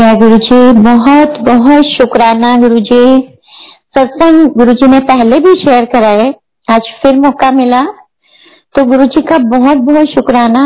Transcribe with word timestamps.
जय 0.00 0.14
गुरु 0.14 0.36
जी 0.36 0.58
बहुत 0.72 1.32
बहुत 1.40 1.84
शुक्राना 1.84 2.56
गुरु 2.56 2.78
जी 2.80 3.00
सत्संग 3.98 4.46
गुरु 4.48 4.72
जी 4.72 4.86
ने 4.86 4.98
पहले 5.00 5.38
भी 5.38 5.54
शेयर 5.54 5.84
कराए, 5.84 6.34
आज 6.70 6.88
फिर 7.02 7.16
मौका 7.16 7.50
मिला। 7.50 7.82
तो 8.74 8.84
गुरु 8.84 9.06
जी 9.06 9.20
का 9.20 9.38
बहुत 9.38 9.78
बहुत 9.78 10.06
शुक्राना। 10.06 10.64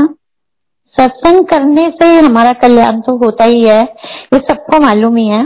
सत्संग 0.96 1.44
करने 1.44 1.88
से 1.90 2.12
हमारा 2.18 2.52
कल्याण 2.52 3.00
तो 3.00 3.16
होता 3.16 3.44
ही 3.44 3.62
है, 3.62 3.80
ये 3.80 4.38
सबको 4.38 4.80
मालूम 4.80 5.16
ही 5.16 5.26
है। 5.28 5.44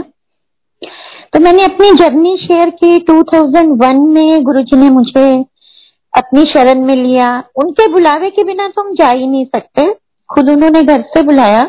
तो 1.33 1.39
मैंने 1.39 1.63
अपनी 1.63 1.91
जर्नी 1.91 2.37
शेयर 2.37 2.69
की। 2.69 2.97
2001 3.01 4.07
में 4.07 4.43
गुरु 4.43 4.61
जी 4.61 4.77
ने 4.77 4.89
मुझे 4.89 5.29
अपनी 6.13 6.45
शरण 6.45 6.85
में 6.85 6.95
लिया। 6.95 7.37
उनके 7.55 7.87
बुलावे 7.87 8.29
के 8.29 8.43
बिना 8.43 8.67
तो 8.67 8.81
हम 8.81 8.95
जा 8.95 9.09
ही 9.09 9.27
नहीं 9.27 9.45
सकते। 9.45 9.93
खुद 10.29 10.49
उन्होंने 10.49 10.81
घर 10.81 11.01
से 11.01 11.23
बुलाया। 11.23 11.63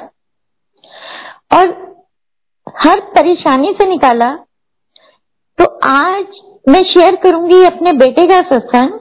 और 1.53 1.90
हर 2.79 3.01
परेशानी 3.01 3.73
से 3.73 3.87
निकाला। 3.87 4.35
तो 5.59 5.65
आज 5.85 6.41
मैं 6.69 6.83
शेयर 6.85 7.17
करूँगी 7.17 7.65
अपने 7.65 7.93
बेटे 7.93 8.27
का 8.27 8.41
सत्संग। 8.41 8.99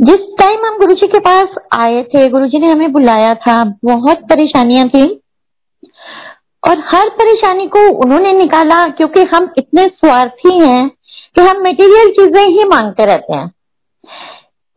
जिस 0.00 0.20
टाइम 0.38 0.66
हम 0.66 0.78
गुरु 0.78 0.94
जी 0.94 1.06
के 1.06 1.18
पास 1.18 1.54
आए 1.72 2.02
थे 2.02 2.28
गुरु 2.28 2.46
जी 2.46 2.58
ने 2.58 2.66
हमें 2.66 2.92
बुलाया 2.92 3.34
था, 3.34 3.64
बहुत 3.64 4.18
परेशानियाँ 4.18 4.88
थी। 4.88 5.20
और 6.68 6.78
हर 6.78 7.08
परेशानी 7.08 7.66
को 7.66 7.88
उन्होंने 7.96 8.32
निकाला 8.32 8.84
क्योंकि 8.88 9.22
हम 9.22 9.52
इतने 9.58 9.82
स्वार्थी 9.82 10.58
हैं 10.58 10.88
कि 11.34 11.40
हम 11.40 11.60
मटेरियल 11.60 12.10
चीज़ें 12.10 12.46
ही 12.48 12.64
मांगते 12.64 13.06
रहते 13.06 13.34
हैं। 13.34 13.50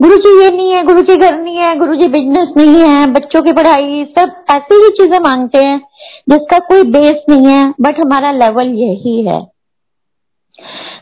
गुरु 0.01 0.15
जी 0.17 0.29
ये 0.35 0.49
नहीं 0.51 0.71
है 0.71 0.83
गुरु 0.85 1.01
जी 1.01 1.15
घर 1.15 1.35
नहीं 1.35 1.57
है 1.57 1.75
गुरु 1.79 1.95
जी 1.95 2.07
बिज़नेस 2.09 2.53
नहीं 2.57 2.81
है, 2.81 3.05
बच्चों 3.07 3.41
की 3.41 3.51
पढ़ाई, 3.53 4.03
सब 4.17 4.31
ऐसी 4.51 4.75
ही 4.75 4.89
चीज़ें 4.91 5.19
मांगते 5.19 5.57
हैं, 5.57 5.77
जिसका 6.29 6.57
कोई 6.61 6.83
बेस 6.91 7.23
नहीं 7.29 7.45
है 7.47 7.73
बट 7.81 7.99
हमारा 7.99 8.31
लेवल 8.33 8.71
यही 8.77 9.21
है। 9.25 9.41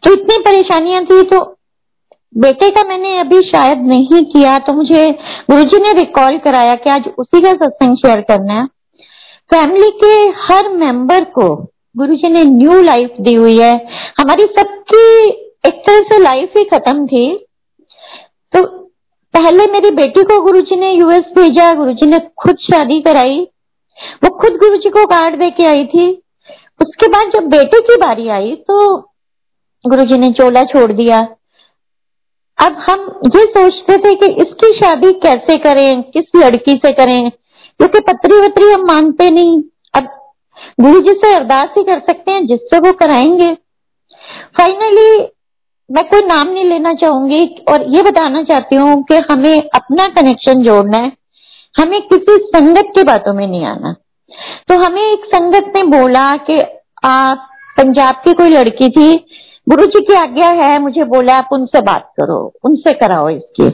तो 0.03 0.11
इतनी 0.13 0.37
परेशानियाँ 0.39 1.03
थी 1.05 1.21
तो 1.23 1.39
बेटे 2.35 2.69
का 2.69 2.83
मैंने 2.83 3.17
अभी 3.19 3.41
शायद 3.43 3.85
नहीं 3.87 4.23
किया 4.25 4.57
तो 4.59 4.73
मुझे 4.73 5.05
गुरुजी 5.49 5.79
ने 5.79 5.93
रिकॉल 5.93 6.37
कराया 6.39 6.75
कि 6.75 6.89
आज 6.89 7.07
उसी 7.17 7.41
का 7.41 7.53
सत्संग 7.55 7.95
शेयर 7.97 8.21
करना 8.21 8.53
है। 8.53 8.65
फैमिली 9.51 9.89
के 10.03 10.13
हर 10.41 10.69
मेंबर 10.73 11.23
को 11.35 11.47
गुरुजी 11.95 12.29
ने 12.29 12.43
न्यू 12.45 12.81
लाइफ 12.81 13.15
दी 13.19 13.33
हुई 13.35 13.57
है। 13.59 13.73
हमारी 14.19 14.43
सबकी 14.49 15.05
एक 15.67 15.81
तरह 15.87 15.99
से 16.01 16.19
लाइफ 16.19 16.53
ही 16.57 16.63
खत्म 16.67 17.07
थी। 17.07 17.25
तो 18.53 18.61
पहले 19.39 19.65
मेरी 19.71 19.89
बेटी 19.91 20.21
को 20.23 20.39
गुरुजी 20.41 20.75
ने 20.75 20.91
यूएस 20.91 21.25
भेजा, 21.37 21.73
गुरुजी 21.73 22.05
ने 22.05 22.17
खुद 22.37 22.57
शादी 22.57 22.99
कराई। 23.01 23.37
वो 24.23 24.29
खुद 24.39 24.57
गुरुजी 24.57 24.89
को 24.89 25.05
कार्ड 25.05 25.39
दे 25.39 25.49
के 25.49 25.65
आई 25.65 25.85
थी। 25.85 26.07
उसके 26.81 27.07
बाद 27.07 27.31
जब 27.35 27.47
बेटे 27.47 27.79
की 27.79 27.95
बारी 27.95 28.27
आई 28.29 28.55
तो 28.67 28.97
गुरुजी 29.85 30.17
ने 30.17 30.29
चोला 30.31 30.63
छोड़ 30.63 30.91
दिया। 30.91 31.19
अब 32.57 32.75
हम 32.89 33.07
ये 33.37 33.43
सोचते 33.45 33.97
थे 33.97 34.15
कि 34.15 34.31
इसकी 34.33 34.73
शादी 34.75 35.11
कैसे 35.19 35.57
करें, 35.57 36.01
किस 36.03 36.23
लड़की 36.35 36.71
से 36.71 36.91
करें, 36.91 37.29
क्योंकि 37.29 37.99
पत्री 37.99 38.39
वत्री 38.39 38.71
हम 38.71 38.85
मानते 38.85 39.29
नहीं। 39.29 39.61
अब 39.93 40.09
गुरु 40.81 40.99
जी 40.99 41.13
से 41.13 41.33
अरदास 41.33 41.69
ही 41.77 41.83
कर 41.83 41.99
सकते 41.99 42.31
हैं, 42.31 42.45
जिससे 42.47 42.79
वो 42.79 42.93
कराएँगे। 42.93 43.53
फाइनली 44.57 45.27
मैं 45.91 46.03
कोई 46.09 46.21
नाम 46.21 46.47
नहीं 46.47 46.65
लेना 46.65 46.93
चाहूँगी 46.93 47.45
और 47.69 47.85
ये 47.95 48.01
बताना 48.01 48.43
चाहती 48.43 48.75
हूँ 48.75 49.03
कि 49.03 49.15
हमें 49.31 49.69
अपना 49.75 50.05
कनेक्शन 50.05 50.63
जोड़ना 50.63 50.97
है। 50.97 51.11
हमें 51.79 52.01
किसी 52.01 52.37
संगत 52.37 52.91
की 52.95 53.03
बातों 53.03 53.33
में 53.33 53.47
नहीं 53.47 53.65
आना। 53.65 53.95
तो 54.67 54.75
हमें 54.75 55.01
एक 55.01 55.25
संगत 55.25 55.71
ने 55.75 55.83
बोला 55.83 56.35
कि 56.37 56.61
आप 57.03 57.49
पंजाब 57.77 58.15
की 58.15 58.33
कोई 58.33 58.49
लड़की 58.49 58.89
थी 58.89 59.25
गुरु 59.69 59.85
जी 59.85 59.99
की 59.99 60.13
आज्ञा 60.13 60.47
है, 60.47 60.79
मुझे 60.79 61.03
बोला 61.03 61.35
आप 61.37 61.49
उनसे 61.51 61.81
बात 61.81 62.11
करो, 62.19 62.53
उनसे 62.63 62.93
कराओ 62.93 63.29
इसकी। 63.29 63.69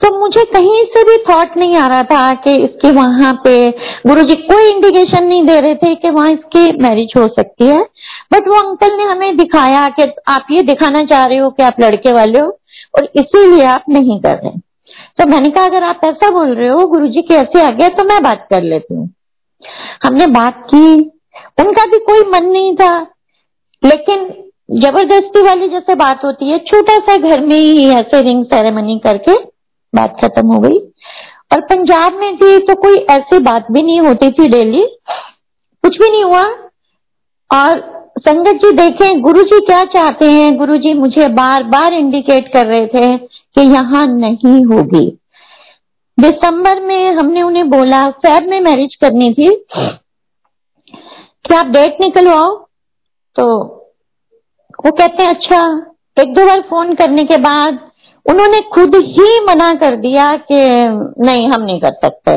तो 0.00 0.18
मुझे 0.18 0.44
कहीं 0.44 0.84
से 0.86 1.02
भी 1.02 1.16
थॉट 1.24 1.56
नहीं 1.56 1.76
आ 1.76 1.86
रहा 1.88 2.02
था 2.02 2.32
कि 2.34 2.52
इसके 2.54 2.90
वहाँ 2.90 3.32
पे 3.44 3.70
गुरुजी 4.06 4.34
कोई 4.42 4.70
इंडिकेशन 4.70 5.24
नहीं 5.24 5.44
दे 5.44 5.60
रहे 5.60 5.74
थे 5.74 5.94
कि 5.94 6.10
वहाँ 6.10 6.30
इसकी 6.30 6.82
मैरिज 6.82 7.12
हो 7.16 7.26
सकती 7.28 7.66
है। 7.66 7.78
बट 8.32 8.48
वो 8.48 8.54
अंकल 8.54 8.96
ने 8.96 9.02
हमें 9.02 9.36
दिखाया 9.36 9.88
कि 9.88 10.06
आप 10.28 10.46
ये 10.50 10.62
दिखाना 10.62 11.04
चाह 11.06 11.24
रहे 11.26 11.38
हो 11.38 11.50
कि 11.50 11.62
आप 11.62 11.80
लड़के 11.80 12.12
वाले 12.12 12.38
हो 12.38 12.46
और 12.94 13.08
इसीलिए 13.16 13.64
आप 13.64 13.84
नहीं 13.88 14.20
कर 14.20 14.36
रहे। 14.36 14.58
तो 15.18 15.26
मैंने 15.26 15.48
कहा, 15.48 15.64
अगर 15.64 15.84
आप 15.84 16.00
ऐसा 16.04 16.30
बोल 16.30 16.54
रहे 16.54 16.68
हो 16.68 16.86
गुरु 16.86 17.06
जी 17.06 17.22
की 17.22 17.34
ऐसे 17.34 17.62
आ 17.62 17.70
गया 17.70 17.88
तो 17.88 18.04
मैं 18.04 18.22
बात 18.22 18.46
कर 18.50 18.62
लेती 18.62 18.94
हूँ। 18.94 19.08
हमने 20.04 20.26
बात 20.26 20.62
की। 20.64 21.10
उनका 21.60 21.86
भी 21.86 21.98
कोई 21.98 22.20
मन 22.30 22.46
नहीं 22.46 22.74
था। 22.76 23.06
लेकिन 23.82 24.24
ज़बरदस्ती 24.70 25.42
वाली 25.42 25.68
जैसे 25.68 25.94
बात 25.94 26.24
होती 26.24 26.50
है, 26.50 26.58
छोटा 26.58 26.98
सा 26.98 27.16
घर 27.16 27.40
में 27.40 27.56
ही 27.56 27.88
ऐसे 27.90 28.20
रिंग 28.20 28.44
सेरेमनी 28.44 28.98
करके 28.98 29.53
बात 29.94 30.16
खत्म 30.24 30.52
हो 30.52 30.60
गई। 30.60 30.78
और 31.52 31.60
पंजाब 31.60 32.12
में 32.12 32.36
थी 32.36 32.58
तो 32.58 32.74
कोई 32.74 32.96
ऐसी 32.96 33.38
बात 33.38 33.66
भी 33.72 33.82
नहीं 33.82 34.00
होती 34.00 34.30
थी 34.30 34.48
डेली। 34.48 34.86
कुछ 35.82 35.98
भी 35.98 36.10
नहीं 36.10 36.24
हुआ। 36.24 36.42
और 37.54 37.94
संगत 38.18 38.52
जी 38.52 38.72
देखें 38.72 39.20
गुरु 39.20 39.42
जी 39.42 39.60
क्या 39.60 39.84
चाहते 39.84 40.30
हैं? 40.30 40.56
गुरु 40.56 40.76
जी 40.76 40.94
मुझे 40.94 41.28
बार 41.28 41.62
बार 41.62 41.92
इंडिकेट 41.92 42.52
कर 42.52 42.66
रहे 42.66 42.86
थे 42.86 43.16
कि 43.18 43.60
यहाँ 43.60 44.06
नहीं 44.06 44.64
होगी। 44.64 45.18
दिसंबर 46.20 46.80
में 46.80 47.12
हमने 47.12 47.42
उन्हें 47.42 47.70
बोला, 47.70 48.10
फैब 48.10 48.48
में 48.48 48.60
मैरिज 48.60 48.94
करनी 48.94 49.34
थी। 49.34 49.64
कि 51.48 51.54
आप 51.54 51.66
डेट 51.66 51.96
निकलवाओ। 52.00 52.56
तो 53.36 53.64
वो 54.84 54.90
कहते 54.90 55.22
हैं 55.22 55.30
अच्छा 55.30 55.86
एक 56.22 56.34
दो 56.34 56.46
बार 56.46 56.60
फ़ोन 56.60 56.94
करने 56.94 57.24
के 57.24 57.36
बाद 57.36 57.90
उन्होंने 58.26 58.60
खुद 58.60 58.94
ही 58.96 59.40
मना 59.40 59.72
कर 59.72 59.96
दिया 59.96 60.36
कि 60.36 60.60
नहीं, 61.24 61.48
हम 61.48 61.62
नहीं 61.62 61.80
कर 61.80 61.92
सकते। 62.04 62.36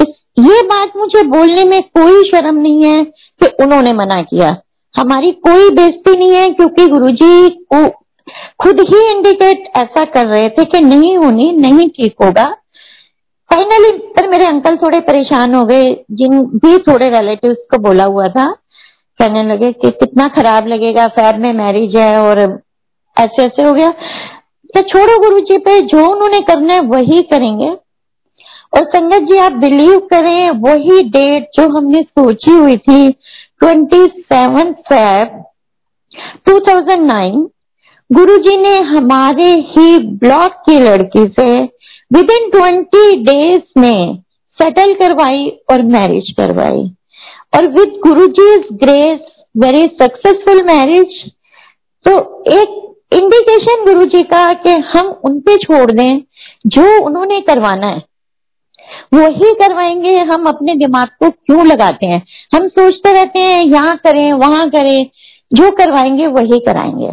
इस 0.00 0.14
ये 0.38 0.62
बात 0.62 0.92
मुझे 0.96 1.22
बोलने 1.22 1.64
में 1.64 1.80
कोई 1.82 2.22
शर्म 2.22 2.54
नहीं 2.54 2.84
है 2.84 3.04
कि 3.04 3.46
उन्होंने 3.60 3.92
मना 3.92 4.22
किया। 4.22 4.56
हमारी 4.94 5.30
कोई 5.30 5.70
बेजती 5.70 6.16
नहीं 6.18 6.32
है, 6.32 6.48
क्योंकि 6.48 6.86
गुरुजी 6.86 7.48
को 7.48 7.88
खुद 8.60 8.80
ही 8.80 9.10
इंडिकेट 9.10 9.72
ऐसा 9.76 10.04
कर 10.04 10.26
रहे 10.26 10.48
थे 10.48 10.64
कि 10.64 10.80
नहीं 10.80 11.16
होनी, 11.16 11.50
नहीं 11.52 11.88
ठीक 11.88 12.14
होगा। 12.24 12.44
फाइनली 13.50 13.90
पर 13.98 14.28
मेरे 14.28 14.46
अंकल 14.46 14.76
थोड़े 14.76 15.00
परेशान 15.00 15.54
हो 15.54 15.64
गए। 15.64 15.82
जिन 16.10 16.42
भी 16.56 16.76
थोड़े 16.78 17.08
रिलेटिव्स 17.08 17.56
को 17.70 17.78
बोला 17.78 18.04
हुआ 18.04 18.26
था, 18.26 18.50
कहने 19.20 19.42
लगे 19.42 19.72
कि 19.72 19.90
कितना 19.90 20.28
खराब 20.28 20.66
लगेगा 20.66 21.06
फैब 21.08 21.38
में 21.38 21.52
मैरिज 21.52 21.96
है 21.96 22.18
और 22.18 22.38
ऐसे 23.16 23.42
ऐसे 23.42 23.62
हो 23.62 23.72
गया। 23.72 23.92
क्या 24.74 24.82
छोड़ो 24.82 25.18
गुरु 25.18 25.38
जी 25.40 25.56
पे 25.58 25.80
जो 25.80 26.06
उन्होंने 26.12 26.38
करना 26.40 26.74
है 26.74 26.80
वही 26.80 27.20
करेंगे। 27.22 27.68
और 28.74 28.84
संगत 28.86 29.22
जी, 29.22 29.38
आप 29.38 29.52
बिलीव 29.52 29.98
करें, 30.10 30.50
वही 30.60 31.02
डेट 31.08 31.48
जो 31.56 31.68
हमने 31.68 32.02
सोची 32.02 32.50
हुई 32.50 32.76
थी 32.76 33.10
ट्वेंटी 33.60 34.04
सेवन 34.06 34.72
फैब 34.88 35.42
2009 36.48 37.48
गुरु 38.10 38.36
जी 38.38 38.56
ने 38.56 38.74
हमारे 38.86 39.50
ही 39.68 39.98
ब्लॉक 40.18 40.52
की 40.66 40.78
लड़की 40.80 41.26
से 41.30 41.52
विद 42.10 42.30
इन 42.30 42.50
ट्वेंटी 42.50 43.16
डेज़ 43.22 43.80
में 43.80 44.16
सेटल 44.58 44.94
करवाई 44.94 45.46
और 45.70 45.82
मैरिज 45.82 46.30
करवाई। 46.36 46.84
और 47.56 47.68
with 47.68 47.98
Guru 48.06 48.26
ji 48.38 48.56
grace 48.76 49.20
very 49.56 49.84
successful 50.02 50.62
marriage 50.64 51.20
तो 52.04 52.12
एक 52.52 52.78
इंडिकेशन 53.12 53.84
गुरु 53.86 54.04
जी 54.04 54.22
का 54.22 54.52
कि 54.52 54.70
हम 54.70 55.06
उन 55.24 55.40
पे 55.40 55.56
छोड़ 55.56 55.90
दें, 55.90 56.22
जो 56.66 57.04
उन्होंने 57.04 57.40
करवाना 57.40 57.86
है। 57.86 58.02
वही 59.14 59.50
करवाएँगे, 59.50 60.18
हम 60.18 60.46
अपने 60.46 60.74
दिमाग 60.74 61.08
को 61.08 61.30
क्यों 61.30 61.66
लगाते 61.66 62.06
हैं? 62.06 62.26
हम 62.54 62.68
सोचते 62.68 63.12
रहते 63.12 63.38
हैं, 63.38 63.64
यहाँ 63.64 63.96
करें, 63.96 64.32
वहाँ 64.32 64.70
करें, 64.70 65.06
जो 65.52 65.70
करवाएँगे 65.70 66.26
वही 66.26 66.60
कराएँगे। 66.60 67.10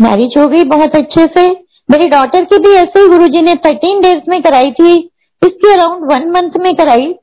मैरिज 0.00 0.34
हो 0.38 0.46
गई 0.46 0.64
बहुत 0.64 0.96
अच्छे 0.96 1.26
से। 1.26 1.48
मेरी 1.90 2.06
डॉटर 2.08 2.44
की 2.44 2.58
भी 2.58 2.74
ऐसे 2.74 3.00
ही 3.00 3.08
गुरु 3.08 3.28
जी 3.28 3.42
ने 3.42 3.54
थर्टीन 3.54 4.00
डेज़ 4.00 4.22
में 4.28 4.42
कराई 4.42 4.70
थी। 4.70 5.10
इसकी 5.42 5.72
अराउंड 5.72 6.04
वन 6.04 6.30
मंथ 6.30 6.50
में 6.60 6.76
कराई। 6.76 7.14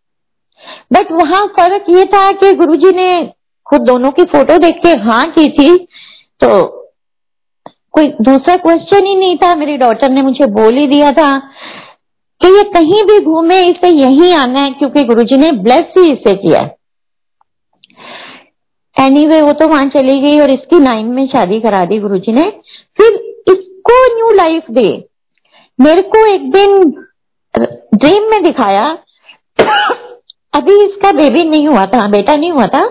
बट 0.94 1.12
वहाँ 1.12 1.48
फ़र्क 1.48 1.86
ये 1.90 2.06
था 2.06 2.32
कि 2.32 2.54
गुरुजी 2.54 2.92
ने 2.92 3.32
खुद 3.66 3.82
दोनों 3.82 4.12
की 4.12 4.24
फ़ोटो 4.24 4.58
देख 4.58 4.76
के 4.84 4.90
हाँ 4.90 5.32
की 5.32 5.50
थी। 5.50 5.78
तो 6.44 6.78
कोई 7.98 8.08
दूसरा 8.22 8.56
क्वेश्चन 8.56 9.06
ही 9.06 9.16
नहीं 9.16 9.38
था 9.38 9.54
मेरी 9.56 9.78
डॉटर 9.78 10.12
ने 10.12 10.22
मुझे 10.22 10.46
बोल 10.54 10.78
ही 10.78 10.88
दिया 10.88 11.12
था 11.12 11.32
कि 12.42 12.50
ये 12.56 12.64
कहीं 12.74 13.04
भी 13.06 13.20
घूमे 13.26 13.60
इसे 13.62 13.90
यही 13.90 14.32
आना 14.34 14.62
है 14.62 14.70
क्योंकि 14.72 15.04
गुरुजी 15.04 15.38
ने 15.38 15.52
ब्लेस 15.52 15.94
ही 15.98 16.12
इसे 16.14 16.34
किया 16.34 16.60
एनीवे 18.96 19.24
anyway, 19.24 19.42
वो 19.48 19.54
तो 19.54 19.68
वहाँ 19.68 19.86
चली 19.90 20.20
गई 20.22 20.40
और 20.40 20.50
इसकी 20.50 20.80
नाइन 20.80 21.06
में 21.06 21.26
शादी 21.28 21.60
करा 21.60 21.84
दी 21.86 22.00
गुरुजी 22.00 22.32
ने। 22.32 22.42
फिर 22.98 23.14
इसको 23.48 23.98
न्यू 24.16 24.32
लाइफ 24.32 24.70
दे 24.72 24.88
मेरे 25.80 26.02
को 26.16 26.26
एक 26.26 26.50
दिन 26.52 26.80
ड्रीम 27.96 28.30
में 28.32 28.42
दिखाया 28.44 28.86
अभी 30.54 30.76
इसका 30.86 31.12
बेबी 31.12 31.44
नहीं 31.44 31.68
हुआ 31.68 31.86
था 31.86 32.08
बेटा 32.08 32.36
नहीं 32.36 32.52
हुआ 32.52 32.66
था। 32.66 32.88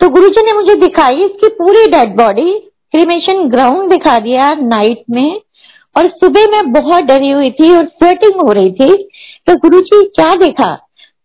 तो 0.00 0.08
गुरुजी 0.08 0.46
ने 0.46 0.52
मुझे 0.52 0.74
दिखाई 0.74 1.24
इसकी 1.24 1.48
पूरी 1.54 1.86
डेड 1.90 2.16
बॉडी 2.16 2.50
क्रीमेशन 2.92 3.48
ग्राउंड 3.48 3.90
दिखा 3.90 4.18
दिया 4.18 4.54
नाइट 4.54 5.02
में। 5.10 5.40
और 5.96 6.08
सुबह 6.08 6.40
मैं 6.40 6.72
बहुत 6.72 7.02
डरी 7.02 7.30
हुई 7.30 7.50
थी 7.50 7.76
और 7.76 7.86
स्वेटिंग 7.86 8.40
हो 8.40 8.52
रही 8.52 8.72
थी। 8.72 9.08
तो 9.46 9.54
गुरु 9.54 9.80
जी 9.80 10.04
क्या 10.04 10.34
देखा? 10.34 10.74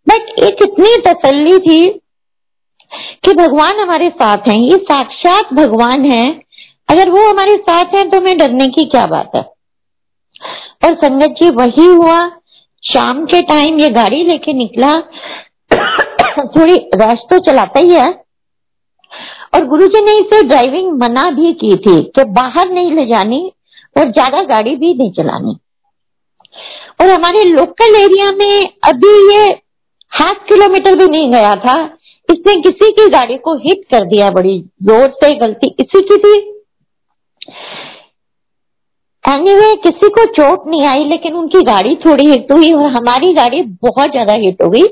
बट 0.09 0.43
एक 0.43 0.57
इतनी 0.61 0.95
तसल्ली 1.07 1.57
थी 1.57 1.89
कि 3.23 3.33
भगवान 3.33 3.79
हमारे 3.79 4.09
साथ 4.09 4.37
हैं। 4.37 4.57
ये 4.57 4.77
साक्षात 4.77 5.53
भगवान 5.53 6.11
है। 6.11 6.41
अगर 6.89 7.09
वो 7.09 7.29
हमारे 7.29 7.57
साथ 7.57 7.85
हैं 7.85 8.09
तो 8.09 8.17
हमें 8.17 8.37
डरने 8.37 8.67
की 8.67 8.85
क्या 8.85 9.05
बात 9.05 9.31
है? 9.35 9.41
और 10.85 10.95
संगत 10.95 11.27
जी, 11.27 11.49
वही 11.49 11.85
हुआ। 11.85 12.29
शाम 12.93 13.25
के 13.25 13.41
टाइम 13.41 13.79
ये 13.79 13.89
गाड़ी 13.89 14.23
लेके 14.23 14.53
निकला। 14.53 14.93
थोड़ी 16.45 16.75
रश 16.95 17.19
तो 17.29 17.39
चलाता 17.39 17.79
ही 17.79 17.89
है। 17.89 18.22
और 19.55 19.65
गुरुजी 19.67 20.01
ने 20.01 20.13
इसे 20.19 20.41
ड्राइविंग 20.43 20.91
मना 21.01 21.29
भी 21.31 21.53
की 21.55 21.75
थी 21.77 22.01
कि 22.09 22.23
बाहर 22.31 22.69
नहीं 22.69 22.91
ले 22.91 23.05
जानी 23.05 23.41
और 23.95 24.11
ज़्यादा 24.11 24.41
गाड़ी 24.45 24.75
भी 24.75 24.93
नहीं 24.93 25.11
चलानी। 25.13 25.57
और 27.01 27.09
हमारे 27.09 27.43
लोकल 27.45 27.95
एरिया 27.95 28.31
में 28.33 28.69
अभी 28.83 29.11
ये 29.31 29.43
हाफ़ 30.11 30.47
किलोमीटर 30.49 30.95
भी 30.95 31.07
नहीं 31.07 31.31
गया 31.31 31.55
था 31.57 31.77
इसने 32.29 32.53
किसी 32.61 32.91
की 32.91 33.07
गाड़ी 33.09 33.37
को 33.37 33.55
हिट 33.59 33.83
कर 33.91 34.05
दिया 34.07 34.29
बड़ी 34.31 34.59
ज़ोर 34.83 35.07
से 35.13 35.35
गलती 35.37 35.75
इसी 35.79 36.01
की 36.01 36.17
थी। 36.17 36.35
एनीवे 39.23 39.51
anyway, 39.53 39.81
किसी 39.83 40.09
को 40.09 40.25
चोट 40.33 40.67
नहीं 40.67 40.85
आई 40.85 41.03
लेकिन 41.05 41.33
उनकी 41.33 41.61
गाड़ी 41.63 41.95
थोड़ी 41.95 42.25
हिट 42.25 42.51
हुई 42.51 42.71
और 42.73 42.91
हमारी 42.91 43.33
गाड़ी 43.33 43.61
बहुत 43.83 44.11
ज़्यादा 44.11 44.33
हिट 44.37 44.61
हो 44.63 44.69
गई। 44.69 44.83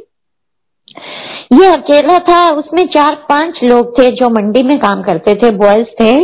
ये 1.53 1.67
अकेला 1.67 2.17
था, 2.17 2.49
उसमें 2.49 2.87
चार 2.87 3.15
पाँच 3.15 3.59
लोग 3.63 3.99
थे 3.99 4.11
जो 4.11 4.29
मंडी 4.29 4.63
में 4.63 4.79
काम 4.79 5.03
करते 5.03 5.35
थे 5.35 5.51
बॉयज़ 5.51 5.87
थे। 5.87 6.23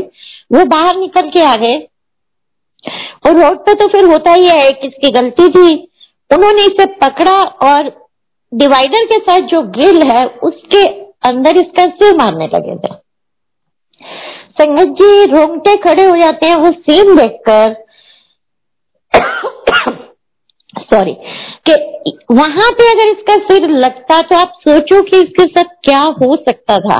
वो 0.52 0.66
बाहर 0.66 0.96
निकल 0.96 1.30
के 1.30 1.42
आ 1.42 1.56
गए। 1.56 1.88
और 3.26 3.38
रोड 3.38 3.58
पे 3.58 3.74
तो 3.74 3.88
फिर 3.88 4.04
होता 4.04 4.32
ही 4.32 4.48
है 4.48 4.72
किसकी 4.72 5.10
गलती 5.10 5.50
थी। 5.50 5.92
उन्होंने 6.34 6.62
इसे 6.62 6.86
पकड़ा 6.86 7.38
और 7.38 8.08
डिवाइडर 8.54 9.06
के 9.06 9.20
साथ 9.20 9.40
जो 9.40 9.62
ग्रिल 9.62 10.12
है, 10.12 10.26
उसके 10.26 10.86
अंदर 11.30 11.58
इसका 11.58 11.86
सिर 11.86 12.18
मारने 12.18 12.48
लगे 12.48 12.76
थे। 12.76 12.94
संगत 14.62 14.88
जी 14.88 15.26
रोंगटे 15.26 15.76
खड़े 15.76 16.06
हो 16.06 16.18
जाते 16.18 16.46
हैं, 16.46 16.56
वो 16.56 16.72
सीन 16.72 17.16
देखकर 17.16 17.87
सॉरी 20.74 21.14
कि 21.70 22.18
वहाँ 22.32 22.72
पे 22.72 22.90
अगर 22.92 23.10
इसका 23.10 23.36
सिर 23.36 23.70
लगता 23.70 24.22
तो 24.22 24.36
आप 24.36 24.52
सोचो 24.60 25.02
कि 25.02 25.18
इसके 25.18 25.44
साथ 25.44 25.76
क्या 25.84 26.00
हो 26.00 26.36
सकता 26.36 26.78
था। 26.78 26.98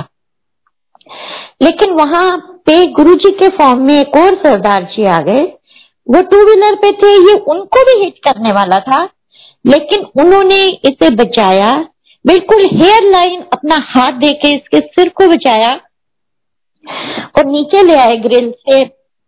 लेकिन 1.62 1.92
वहाँ 1.92 2.38
पे 2.66 2.86
गुरुजी 2.86 3.32
के 3.32 3.48
फॉर्म 3.48 3.82
में 3.82 3.98
एक 4.00 4.18
और 4.18 4.36
सरदार 4.36 4.84
जी 4.84 5.06
आ 5.06 5.18
गए। 5.18 5.42
वो 6.08 6.22
टू 6.22 6.38
व्हीलर 6.46 6.76
पे 6.76 6.92
थे, 6.92 7.12
ये 7.30 7.34
उनको 7.34 7.84
भी 7.84 8.04
हिट 8.04 8.18
करने 8.28 8.50
वाला 8.50 8.80
था। 8.80 9.04
लेकिन 9.66 10.26
उन्होंने 10.26 10.66
इसे 10.66 11.10
बचाया। 11.10 11.74
बिल्कुल 12.26 12.62
हेयर 12.74 13.12
लाइन 13.12 13.42
अपना 13.42 13.78
हाथ 13.82 14.12
देके 14.12 14.56
इसके 14.56 14.80
सिर 14.80 15.10
को 15.10 15.28
बचाया। 15.28 15.72
और 17.38 17.46
नीचे 17.46 17.82
ले 17.84 17.96
आए 17.96 18.16
ग्रिल 18.16 18.54
से। 18.70 18.84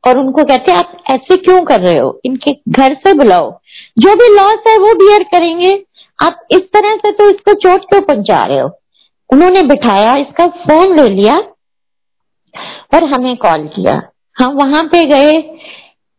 और 0.07 0.18
उनको 0.18 0.44
कहते 0.44 0.72
आप 0.72 1.04
ऐसे 1.12 1.36
क्यों 1.36 1.62
कर 1.62 1.80
रहे 1.81 1.98
हो? 1.98 2.22
इनके 2.25 2.51
घर 2.69 2.94
से 2.94 3.13
बुलाओ। 3.13 3.60
जो 4.00 4.16
भी 4.16 4.36
लॉस 4.36 4.60
है, 4.68 4.78
वो 4.78 4.96
बियर 4.96 5.24
करेंगे। 5.24 5.86
आप 6.24 6.48
इस 6.51 6.60
तरह 6.60 6.96
से 6.96 7.12
तो 7.12 7.30
इसको 7.30 7.54
चोट 7.54 7.81
क्यों 7.81 8.01
पहुँचा 8.01 8.44
रहे 8.44 8.60
हो? 8.60 8.69
उन्होंने 9.34 9.62
बिठाया, 9.62 10.16
इसका 10.16 10.48
फ़ोन 10.48 11.00
ले 11.00 11.10
लिया 11.10 11.36
और 12.94 13.04
हमें 13.04 13.38
कॉल 13.38 13.68
किया। 13.68 14.01
हम 14.40 14.51
वहाँ 14.51 14.84
पे 14.84 15.04
गए। 15.04 15.31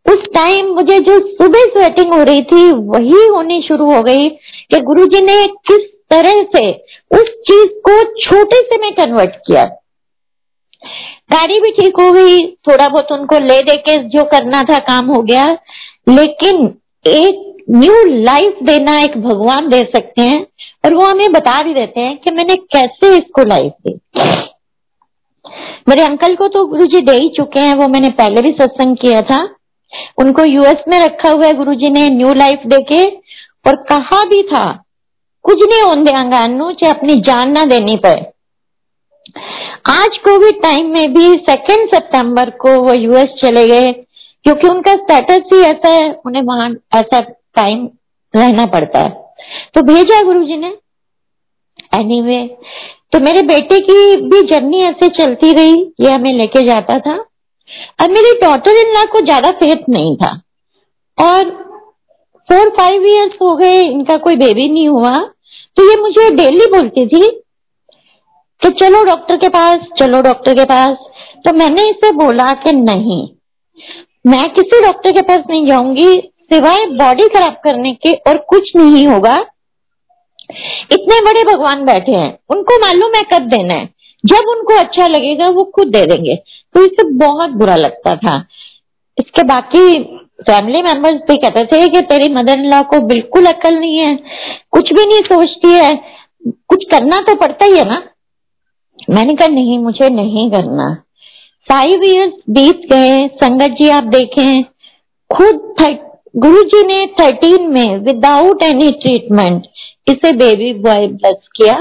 उस 0.09 0.17
टाइम 0.17 0.67
मुझे 0.67 1.01
जो 1.01 1.19
सुबह 1.19 1.65
स्वेटिंग 1.65 2.15
हो 2.15 2.23
रही 2.23 2.43
थी, 2.43 2.73
वही 2.73 3.27
होनी 3.27 3.63
शुरू 3.69 3.93
हो 3.93 4.03
गई 4.03 4.29
कि 4.71 4.79
गुरुजी 4.81 5.21
ने 5.21 5.47
किस 5.47 5.91
तरह 6.11 6.43
से 6.43 6.73
उस 7.11 7.25
चीज़ 7.25 7.69
को 7.69 8.03
छोटे 8.03 8.57
से 8.57 8.79
में 8.79 8.93
कन्वर्ट 8.93 9.31
किया। 9.31 9.65
गाड़ी 11.31 11.59
भी 11.61 11.71
ठीक 11.73 12.01
हो 12.01 12.11
गई 12.13 12.41
थोड़ा 12.69 12.87
बहुत 12.89 13.13
उनको 13.13 13.39
ले 13.39 13.61
दे 13.63 13.77
के 13.79 13.97
जो 14.09 14.25
करना 14.29 14.63
था 14.63 14.79
काम 14.87 15.07
हो 15.07 15.23
गया। 15.23 15.45
लेकिन 16.09 16.67
एक 17.05 17.47
न्यू 17.71 18.03
लाइफ 18.05 18.59
देना 18.63 18.99
एक 19.01 19.17
भगवान 19.19 19.69
दे 19.69 19.81
सकते 19.87 20.23
हैं 20.23 20.41
और 20.85 20.95
वो 20.95 21.07
हमें 21.07 21.33
बता 21.33 21.63
भी 21.63 21.75
देते 21.75 22.01
हैं 22.01 22.17
कि 22.17 22.31
मैंने 22.31 22.55
कैसे 22.75 23.15
इसको 23.17 23.45
लाइफ 23.45 23.73
दी। 23.87 23.99
मेरे 25.89 26.03
अंकल 26.03 26.35
को 26.37 26.49
तो 26.49 26.65
गुरु 26.67 26.87
जी 26.87 27.01
दे 27.01 27.13
ही 27.13 27.29
चुके 27.29 27.61
हैं, 27.61 27.75
वो 27.75 27.89
मैंने 27.89 28.09
पहले 28.19 28.43
भी 28.43 28.51
सत्संग 28.53 28.97
किया 28.97 29.21
था। 29.23 29.43
उनको 30.19 30.45
यूएस 30.45 30.83
में 30.89 30.99
रखा 31.01 31.31
हुआ 31.31 31.47
है 31.47 31.53
गुरु 31.55 31.75
जी 31.75 31.91
ने 31.91 32.09
न्यू 32.09 32.33
लाइफ 32.35 32.67
देके 32.67 33.05
और 33.67 33.77
कहा 33.89 34.25
भी 34.25 34.43
था, 34.43 34.65
कुछ 35.45 35.63
नहीं 35.65 35.83
होने 35.83 36.03
देंगा 36.03 36.73
चाहे 36.73 36.91
अपनी 36.91 37.15
जान 37.23 37.53
ना 37.53 37.65
देनी 37.67 37.97
पड़े। 37.97 38.21
आज 39.91 40.17
कोविड 40.19 40.63
टाइम 40.63 40.87
में 40.87 41.15
भी 41.15 41.33
सेकेंड 41.49 41.89
सितंबर 41.89 42.51
को 42.51 42.73
वो 42.83 42.93
यूएस 42.93 43.35
चले 43.43 43.67
गए 43.67 43.93
क्योंकि 44.45 44.69
उनका 44.69 44.95
स्टेटस 44.95 45.49
ही 45.53 45.61
ऐसा 45.61 45.89
है 45.89 46.11
उन्हें 46.27 46.43
वहाँ 46.43 46.69
ऐसा 46.95 47.21
टाइम 47.57 47.89
रहना 48.35 48.67
पड़ता 48.67 48.99
है। 48.99 49.11
तो 49.75 49.83
भेजा 49.83 50.23
गुरु 50.23 50.45
जी 50.45 50.57
ने। 50.57 50.73
एनीवे 51.95 52.35
anyway, 52.35 52.49
तो 53.13 53.21
मेरे 53.21 53.43
बेटे 53.43 53.79
की 53.81 54.17
भी 54.17 54.41
जर्नी 54.43 54.81
ऐसे 54.81 55.09
चलती 55.09 55.53
रही 55.53 55.81
ये 56.01 56.11
हमें 56.11 56.33
लेके 56.33 56.67
जाता 56.67 56.99
था। 56.99 57.15
अब 58.01 58.11
मेरी 58.11 58.33
डॉटर 58.41 58.77
इन 58.77 58.93
लॉ 58.95 59.05
को 59.07 59.21
ज़्यादा 59.21 59.51
फेथ 59.51 59.89
नहीं 59.89 60.17
था। 60.17 60.31
और 61.19 61.51
फोर 62.49 62.69
फाइव 62.69 63.05
इयर्स 63.05 63.33
हो 63.43 63.55
गए 63.57 63.81
इनका 63.83 64.17
कोई 64.17 64.37
बेबी 64.37 64.69
नहीं 64.69 64.89
हुआ। 64.89 65.19
तो 65.77 65.91
ये 65.91 65.97
मुझे 65.97 66.31
डेली 66.31 66.67
बोलती 66.67 67.07
थी 67.07 67.27
कि 68.63 68.71
चलो 68.71 69.03
डॉक्टर 69.05 69.37
के 69.37 69.49
पास, 69.49 69.79
चलो 69.99 70.21
डॉक्टर 70.23 70.55
के 70.55 70.65
पास। 70.65 70.97
तो 71.45 71.53
मैंने 71.53 71.89
इसे 71.91 72.13
बोला 72.13 72.53
कि 72.55 72.73
नहीं, 72.73 73.29
मैं 74.27 74.49
किसी 74.51 74.83
डॉक्टर 74.83 75.13
के 75.13 75.21
पास 75.21 75.45
नहीं 75.51 75.67
जाऊँगी, 75.67 76.33
सिवाय 76.53 76.87
बॉडी 76.87 77.29
खराब 77.29 77.61
करने 77.65 77.93
के 77.95 78.13
और 78.29 78.39
कुछ 78.39 78.73
नहीं 78.77 79.07
होगा। 79.07 79.37
इतने 80.93 81.21
बड़े 81.21 81.45
भगवान 81.45 81.85
बैठे 81.85 82.13
हैं, 82.13 82.39
उनको 82.51 82.79
मालूम 82.79 83.13
है 83.17 83.23
कब 83.23 83.49
देना 83.49 83.75
है। 83.75 83.89
जब 84.27 84.49
उनको 84.49 84.79
अच्छा 84.79 85.07
लगेगा, 85.07 85.47
वो 85.47 85.65
खुद 85.65 85.89
दे 85.89 86.07
देंगे। 86.07 86.37
तो 86.75 86.85
इसे 86.85 87.09
बहुत 87.09 87.51
बुरा 87.51 87.75
लगता 87.75 88.17
था। 88.17 88.37
इसके 89.19 89.43
बाकी 89.43 90.03
फैमिली 90.41 90.83
मेंबर्स 90.83 91.21
भी 91.31 91.37
कहते 91.37 91.65
थे 91.65 91.89
कि 91.89 92.01
तेरी 92.01 92.33
मदर 92.33 92.59
इन 92.59 92.71
लॉ 92.75 92.83
को 92.83 93.01
बिल्कुल 93.01 93.47
अकल 93.47 93.75
नहीं 93.75 93.99
है, 93.99 94.19
कुछ 94.71 94.93
भी 94.93 95.07
नहीं 95.07 95.23
सोचती 95.23 95.73
है। 95.73 95.95
कुछ 96.49 96.85
करना 96.85 97.21
तो 97.21 97.35
पड़ता 97.35 97.65
ही 97.65 97.79
है 97.79 97.85
ना। 97.85 98.03
मैंने 99.11 99.35
कहा, 99.35 99.49
नहीं, 99.49 99.79
मुझे 99.79 100.09
नहीं 100.09 100.51
करना। 100.51 100.95
फाइव 101.69 102.03
इयर्स 102.03 102.33
बीत 102.51 102.81
गए, 102.93 103.29
संगत 103.35 103.71
जी 103.71 103.89
आप 103.89 104.05
देखें, 104.05 104.63
खुद 105.31 105.67
गुरु 106.37 106.63
जी 106.63 106.85
ने 106.85 107.01
थर्टीन 107.21 107.67
में 107.69 107.99
विदाउट 107.99 108.63
एनी 108.63 108.91
ट्रीटमेंट 108.91 109.63
इसे 110.09 110.33
बेबी 110.33 110.73
बॉय 110.75 111.07
ब्लस 111.07 111.49
किया। 111.57 111.75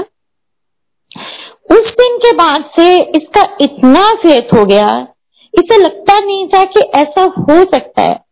उस 1.70 1.90
दिन 1.90 2.16
के 2.16 2.32
बाद 2.32 2.64
से 2.76 2.96
इसका 3.16 3.44
इतना 3.60 4.08
फेथ 4.14 4.54
हो 4.54 4.64
गया, 4.64 4.88
इसे 5.54 5.76
लगता 5.76 6.18
नहीं 6.18 6.46
था 6.48 6.62
कि 6.64 6.80
ऐसा 6.80 7.22
हो 7.38 7.64
सकता 7.64 8.02
है। 8.02 8.24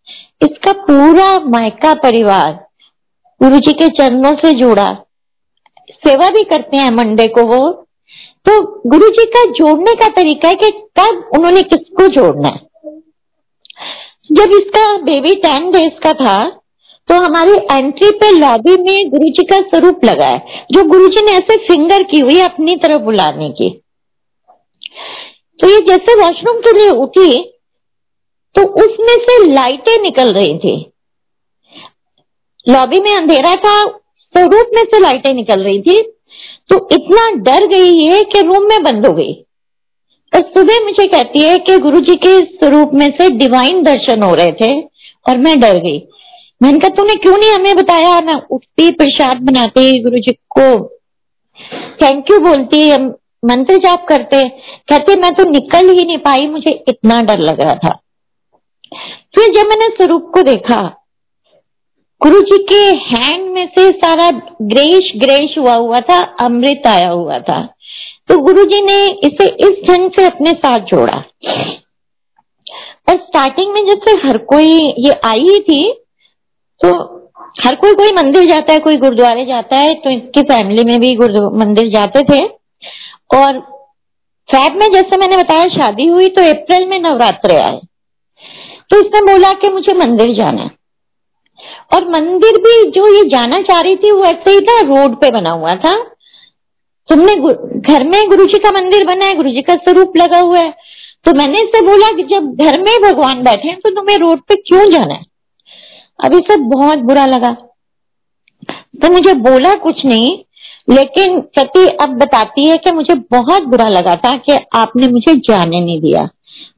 इसका 0.42 0.72
पूरा 0.72 1.38
मायका 1.48 1.94
परिवार 1.94 2.52
गुरु 3.40 3.58
जी 3.58 3.72
के 3.72 3.88
चरणों 3.88 4.34
से 4.34 4.52
जुड़ा। 4.52 4.88
सेवा 5.90 6.28
भी 6.28 6.42
करते 6.44 6.76
हैं 6.76 6.90
मंडे 6.90 7.26
को 7.28 7.42
वो। 7.42 7.87
तो 8.48 8.60
गुरु 8.90 9.08
जी 9.10 9.24
का 9.26 9.44
जोड़ने 9.52 9.92
का 9.94 10.08
तरीका 10.12 10.48
है 10.48 10.54
कि 10.54 10.70
कब 10.98 11.30
उन्होंने 11.36 11.62
किसको 11.64 12.06
जोड़ना 12.12 12.48
है। 12.48 12.60
जब 14.32 14.54
इसका 14.54 14.86
बेबी 15.02 15.34
टेन 15.42 15.70
डेज़ 15.72 15.98
का 16.02 16.12
था 16.14 16.36
तो 17.08 17.14
हमारी 17.16 17.52
एंट्री 17.72 18.10
पे 18.12 18.30
लॉबी 18.30 18.76
में 18.78 19.10
गुरु 19.10 19.28
जी 19.30 19.44
का 19.44 19.60
स्वरूप 19.60 20.04
लगा 20.04 20.26
है, 20.26 20.64
जो 20.72 20.82
गुरु 20.84 21.08
जी 21.08 21.24
ने 21.24 21.32
ऐसे 21.32 21.56
फिंगर 21.66 22.02
की 22.02 22.20
हुई 22.20 22.40
अपनी 22.40 22.76
तरफ़ 22.76 23.02
बुलाने 23.02 23.50
की। 23.52 23.70
तो 25.60 25.68
ये 25.68 25.80
जैसे 25.82 26.14
वॉशरूम 26.16 26.60
के 26.60 26.78
लिए 26.78 26.90
उठी 26.98 27.30
तो 28.54 28.62
उसमें 28.82 29.16
से 29.22 29.38
लाइटें 29.46 29.96
निकल 30.02 30.32
रही 30.34 30.58
थी। 30.58 30.76
लॉबी 32.66 33.00
में 33.00 33.14
अंधेरा 33.16 33.54
था, 33.56 33.82
स्वरूप 33.84 34.70
में 34.74 34.84
से 34.84 35.00
लाइटें 35.00 35.32
निकल 35.34 35.64
रही 35.64 35.80
थी 35.82 36.00
तो 36.68 36.88
इतना 36.92 37.30
डर 37.30 37.66
गई 37.66 38.04
है 38.04 38.22
कि 38.22 38.40
रूम 38.40 38.68
में 38.68 38.82
बंद 38.82 39.06
हो 39.06 39.12
गई। 39.12 39.44
और 40.34 40.42
सुबह 40.42 40.84
मुझे 40.84 41.06
कहती 41.06 41.40
है 41.40 41.58
कि 41.58 41.78
गुरु 41.78 42.00
जी 42.00 42.14
के 42.14 42.40
स्वरूप 42.40 42.90
में 42.94 43.10
से 43.10 43.30
डिवाइन 43.30 43.82
दर्शन 43.82 44.22
हो 44.22 44.34
रहे 44.34 44.52
थे 44.52 44.80
और 45.28 45.38
मैं 45.38 45.60
डर 45.60 45.76
गई। 45.76 46.08
मैंने 46.62 46.78
कहा, 46.78 46.88
तूने 46.88 47.14
क्यों 47.14 47.36
नहीं 47.36 47.50
हमें 47.50 47.76
बताया? 47.76 48.20
मैं 48.20 48.34
उठती, 48.50 48.90
प्रसाद 48.90 49.36
बनाती 49.36 50.02
गुरु 50.02 50.16
जी 50.16 50.32
को 50.32 50.88
थैंक 52.02 52.30
यू 52.30 52.38
बोलती, 52.38 52.90
हम 52.90 53.14
मंत्र 53.44 53.76
जाप 53.76 54.06
करते। 54.08 54.48
कहते, 54.88 55.16
मैं 55.16 55.34
तो 55.34 55.50
निकल 55.50 55.88
ही 55.88 56.04
नहीं 56.04 56.18
पाई, 56.18 56.46
मुझे 56.46 56.84
इतना 56.88 57.22
डर 57.22 57.38
लग 57.38 57.60
रहा 57.60 57.74
था। 57.74 58.00
फिर 59.34 59.48
जब 59.48 59.68
मैंने 59.68 59.88
स्वरूप 59.88 60.30
को 60.34 60.42
देखा 60.42 61.04
गुरु 62.20 62.40
जी 62.42 62.56
के 62.64 62.80
हैंड 63.06 63.50
में 63.50 63.66
से 63.68 63.90
सारा 63.90 64.30
ग्रेश 64.62 65.10
ग्रेश 65.16 65.56
हुआ 65.58 65.74
हुआ 65.74 65.98
था, 66.00 66.18
अमृत 66.42 66.86
आया 66.86 67.08
हुआ 67.08 67.38
था। 67.40 67.60
तो 68.28 68.38
गुरु 68.38 68.64
जी 68.64 68.80
ने 68.82 68.96
इसे 69.26 69.46
इस 69.66 69.82
ढंग 69.88 70.10
से 70.10 70.24
अपने 70.26 70.50
साथ 70.56 70.86
जोड़ा। 70.86 71.16
और 73.08 73.16
स्टार्टिंग 73.16 73.72
में 73.74 73.84
जैसे 73.86 74.16
हर 74.26 74.38
कोई 74.50 74.72
ये 74.98 75.12
आई 75.26 75.58
थी 75.60 75.92
तो 76.80 76.90
हर 77.60 77.74
कोई 77.74 77.94
कोई 77.94 78.12
मंदिर 78.12 78.44
जाता 78.46 78.72
है, 78.72 78.78
कोई 78.78 78.96
गुरुद्वारे 78.96 79.44
जाता 79.46 79.76
है 79.76 79.94
तो 79.94 80.10
इसकी 80.10 80.42
फैमिली 80.44 80.84
में 80.84 80.98
भी 81.00 81.14
गुरु, 81.16 81.50
मंदिर 81.58 81.88
जाते 81.90 82.22
थे। 82.24 82.44
और 83.36 83.60
फैब 84.48 84.76
में 84.76 84.86
जैसे 84.92 85.16
मैंने 85.16 85.36
बताया, 85.36 85.68
शादी 85.68 86.06
हुई 86.06 86.28
तो 86.28 86.42
अप्रैल 86.50 86.86
में 86.88 86.98
नवरात्र 87.00 87.56
आए। 87.56 87.80
तो 88.90 89.00
इसने 89.00 89.20
बोला 89.22 89.52
कि 89.52 89.68
मुझे 89.68 89.94
मंदिर 89.96 90.34
जाना 90.36 90.62
है। 90.62 90.76
और 91.94 92.08
मंदिर 92.08 92.58
भी 92.58 92.90
जो 92.90 93.06
ये 93.14 93.28
जाना 93.28 93.56
चाह 93.62 93.80
रही 93.80 93.96
थी, 93.96 94.10
वो 94.10 94.24
ऐसे 94.24 94.50
ही 94.50 94.60
था, 94.60 94.80
रोड 94.80 95.20
पे 95.20 95.30
बना 95.30 95.50
हुआ 95.50 95.74
था। 95.74 95.94
तुमने 97.08 97.34
घर 97.80 98.04
में 98.04 98.28
गुरु 98.28 98.44
जी 98.44 98.58
का 98.58 98.70
मंदिर 98.70 99.04
बना 99.04 99.24
है, 99.24 99.34
गुरु 99.34 99.50
जी 99.50 99.62
का 99.62 99.74
स्वरूप 99.74 100.16
लगा 100.16 100.40
हुआ 100.40 100.58
है। 100.58 100.74
तो 101.24 101.32
मैंने 101.34 101.58
इससे 101.58 101.80
बोला 101.80 102.06
कि 102.16 102.22
जब 102.22 102.54
घर 102.64 102.80
में 102.80 103.02
भगवान 103.02 103.42
बैठे 103.42 103.68
हैं 103.68 103.78
तो 103.80 103.90
तुम्हें 103.90 104.18
रोड 104.18 104.40
पे 104.40 104.54
क्यों 104.54 104.90
जाना 104.90 105.14
है? 105.14 105.24
अब 106.24 106.34
इसे 106.34 106.56
बहुत 106.56 106.98
बुरा 106.98 107.26
लगा। 107.26 107.52
तो 109.02 109.12
मुझे 109.12 109.34
बोला 109.34 109.74
कुछ 109.74 110.04
नहीं 110.04 110.38
लेकिन 110.90 111.40
सती 111.40 111.86
अब 111.86 112.08
बताती 112.08 112.68
है 112.68 112.76
कि 112.76 112.92
मुझे 112.92 113.14
बहुत 113.14 113.62
बुरा 113.62 113.88
लगा 113.88 114.16
था 114.16 114.36
कि 114.36 114.56
आपने 114.76 115.08
मुझे 115.08 115.34
जाने 115.34 115.80
नहीं 115.80 116.00
दिया। 116.00 116.28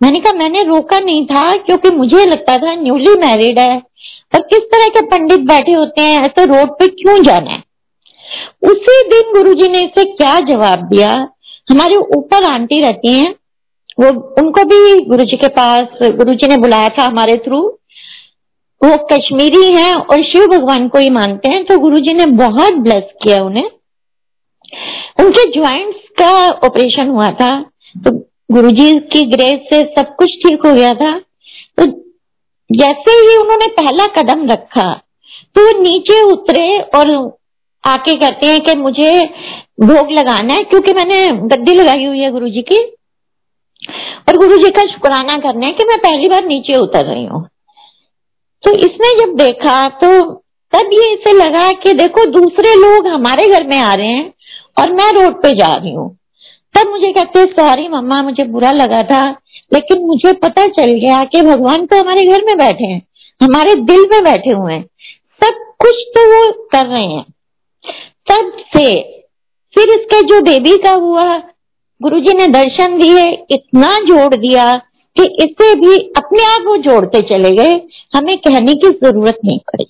मैंने 0.02 0.20
कहा, 0.20 0.38
मैंने 0.38 0.62
रोका 0.62 0.98
नहीं 0.98 1.26
था 1.26 1.56
क्योंकि 1.56 1.96
मुझे 1.96 2.24
लगता 2.26 2.58
था 2.58 2.74
न्यूली 2.74 3.14
मैरिड 3.18 3.58
है। 3.58 3.82
और 4.34 4.40
किस 4.40 4.60
तरह 4.60 4.86
के 4.86 5.06
पंडित 5.06 5.40
बैठे 5.40 5.72
होते 5.72 6.02
हैं? 6.02 6.20
ऐसे 6.20 6.44
रोड 6.44 6.70
पे 6.70 6.86
क्यों 6.86 7.22
जाना 7.22 7.50
है? 7.50 7.62
उसी 8.62 9.02
दिन 9.08 9.32
गुरुजी 9.34 9.68
ने 9.68 9.78
इसे 9.78 10.04
क्या 10.04 10.38
जवाब 10.40 10.78
दिया? 10.78 11.28
हमारे 11.70 11.96
ऊपर 11.96 12.44
आंटी 12.44 12.80
रहती 12.80 13.12
हैं। 13.12 13.34
वो, 14.00 14.34
उनको 14.42 14.64
भी 14.64 15.04
गुरुजी 15.04 15.36
के 15.36 15.48
पास, 15.48 15.82
गुरुजी 16.02 16.48
ने 16.48 16.56
बुलाया 16.56 16.88
था 16.88 17.02
हमारे 17.02 17.36
थ्रू 17.36 17.58
वो 18.84 19.06
कश्मीरी 19.12 19.76
हैं 19.76 19.94
और 19.94 20.24
शिव 20.24 20.46
भगवान 20.46 20.88
को 20.88 20.98
ही 20.98 21.10
मानते 21.10 21.50
हैं। 21.50 21.64
तो 21.64 21.78
गुरुजी 21.78 22.14
ने 22.14 22.26
बहुत 22.26 22.74
ब्लेस 22.74 23.04
किया 23.22 23.42
उन्हें। 23.42 23.70
उनके 25.20 25.44
ज्वाइंट्स 25.52 26.08
का 26.18 26.30
ऑपरेशन 26.66 27.08
हुआ 27.08 27.28
था 27.40 27.50
तो 27.96 28.12
गुरुजी 28.52 28.92
की 29.12 29.20
ग्रेस 29.28 29.68
से 29.70 29.80
सब 29.92 30.14
कुछ 30.16 30.36
ठीक 30.38 30.66
हो 30.66 30.74
गया 30.74 30.92
था। 30.94 31.12
तो 31.18 31.86
जैसे 32.70 33.12
ही 33.20 33.36
उन्होंने 33.36 33.66
पहला 33.74 34.06
कदम 34.14 34.46
रखा 34.48 34.92
तो 35.56 35.70
नीचे 35.80 36.20
उतरे 36.24 36.66
और 36.96 37.10
आके 37.84 38.14
कहते 38.16 38.46
हैं 38.46 38.60
कि 38.60 38.74
मुझे 38.76 39.10
भोग 39.80 40.10
लगाना 40.12 40.54
है, 40.54 40.64
क्योंकि 40.64 40.92
मैंने 40.92 41.26
गद्दी 41.48 41.74
लगाई 41.74 42.04
हुई 42.04 42.18
है 42.18 42.30
गुरुजी 42.30 42.62
की। 42.62 42.78
और 44.28 44.36
गुरुजी 44.36 44.70
का 44.70 44.82
शुक्राना 44.86 45.36
करना 45.38 45.66
है 45.66 45.72
कि 45.72 45.84
मैं 45.84 45.98
पहली 46.00 46.28
बार 46.28 46.44
नीचे 46.46 46.74
उतर 46.78 47.06
रही 47.06 47.24
हूँ। 47.24 47.42
तो 48.64 48.72
इसने 48.78 49.14
जब 49.18 49.36
देखा 49.36 49.86
तो 50.02 50.08
तब 50.72 50.90
ये 50.92 51.12
इसे 51.12 51.32
लगा 51.34 51.70
कि 51.74 51.92
देखो, 51.94 52.24
दूसरे 52.30 52.74
लोग 52.76 53.06
हमारे 53.08 53.46
घर 53.48 53.66
में 53.66 53.78
आ 53.78 53.94
रहे 53.94 54.06
हैं 54.08 54.28
और 54.80 54.92
मैं 54.92 55.10
रोड 55.12 55.42
पे 55.42 55.54
जा 55.56 55.75
रही 55.75 55.94
हूँ। 55.94 56.08
तब 56.75 56.88
मुझे 56.90 57.12
कहते 57.12 57.44
सॉरी 57.44 57.88
मम्मा, 57.88 58.22
मुझे 58.22 58.44
बुरा 58.46 58.70
लगा 58.72 59.02
था, 59.02 59.28
लेकिन 59.72 60.04
मुझे 60.06 60.32
पता 60.38 60.66
चल 60.68 60.90
गया 60.92 61.22
कि 61.25 61.40
भगवान 61.42 61.87
तो 61.87 61.99
हमारे 61.99 62.22
घर 62.25 62.44
में 62.44 62.56
बैठे 62.58 62.84
हैं, 62.84 63.00
हमारे 63.40 63.75
दिल 63.75 64.06
में 64.12 64.22
बैठे 64.25 64.50
हुए 64.50 64.72
हैं। 64.72 64.84
सब 65.40 65.64
कुछ 65.78 66.04
तो 66.14 66.26
वो 66.28 66.52
कर 66.72 66.87
रहे 66.87 67.04
हैं। 67.04 67.25
तब 68.26 68.52
से 68.76 68.84
फिर 69.75 69.88
इसके 69.90 70.20
जो 70.22 70.40
बेबी 70.42 70.76
का 70.76 70.92
हुआ, 70.92 71.37
गुरुजी 72.00 72.34
ने 72.34 72.46
दर्शन 72.49 72.99
दिए, 72.99 73.26
इतना 73.50 73.88
जोड़ 74.04 74.34
दिया 74.37 74.72
कि 75.16 75.25
इसे 75.44 75.75
भी 75.75 75.96
अपने 76.16 76.44
आप 76.44 76.64
वो 76.66 76.76
जोड़ते 76.82 77.20
चले 77.28 77.50
गए। 77.56 77.72
हमें 78.16 78.37
कहने 78.38 78.75
की 78.75 78.88
ज़रूरत 78.99 79.38
नहीं 79.44 79.58
पड़ी। 79.68 79.87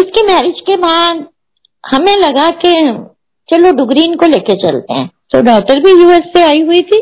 इसकी 0.00 0.22
मैरिज 0.22 0.60
के 0.60 0.76
बाद 0.76 1.26
हमें 1.84 2.16
लगा 2.16 2.48
कि 2.64 2.72
चलो 3.48 3.70
डुगरीन 3.72 4.16
को 4.16 4.26
लेके 4.26 4.54
चलते 4.54 4.94
हैं। 4.94 5.10
तो 5.30 5.40
डॉटर 5.42 5.78
भी 5.80 5.90
यूएस 5.92 6.24
से 6.36 6.42
आई 6.42 6.62
हुई 6.62 6.82
थी। 6.82 7.00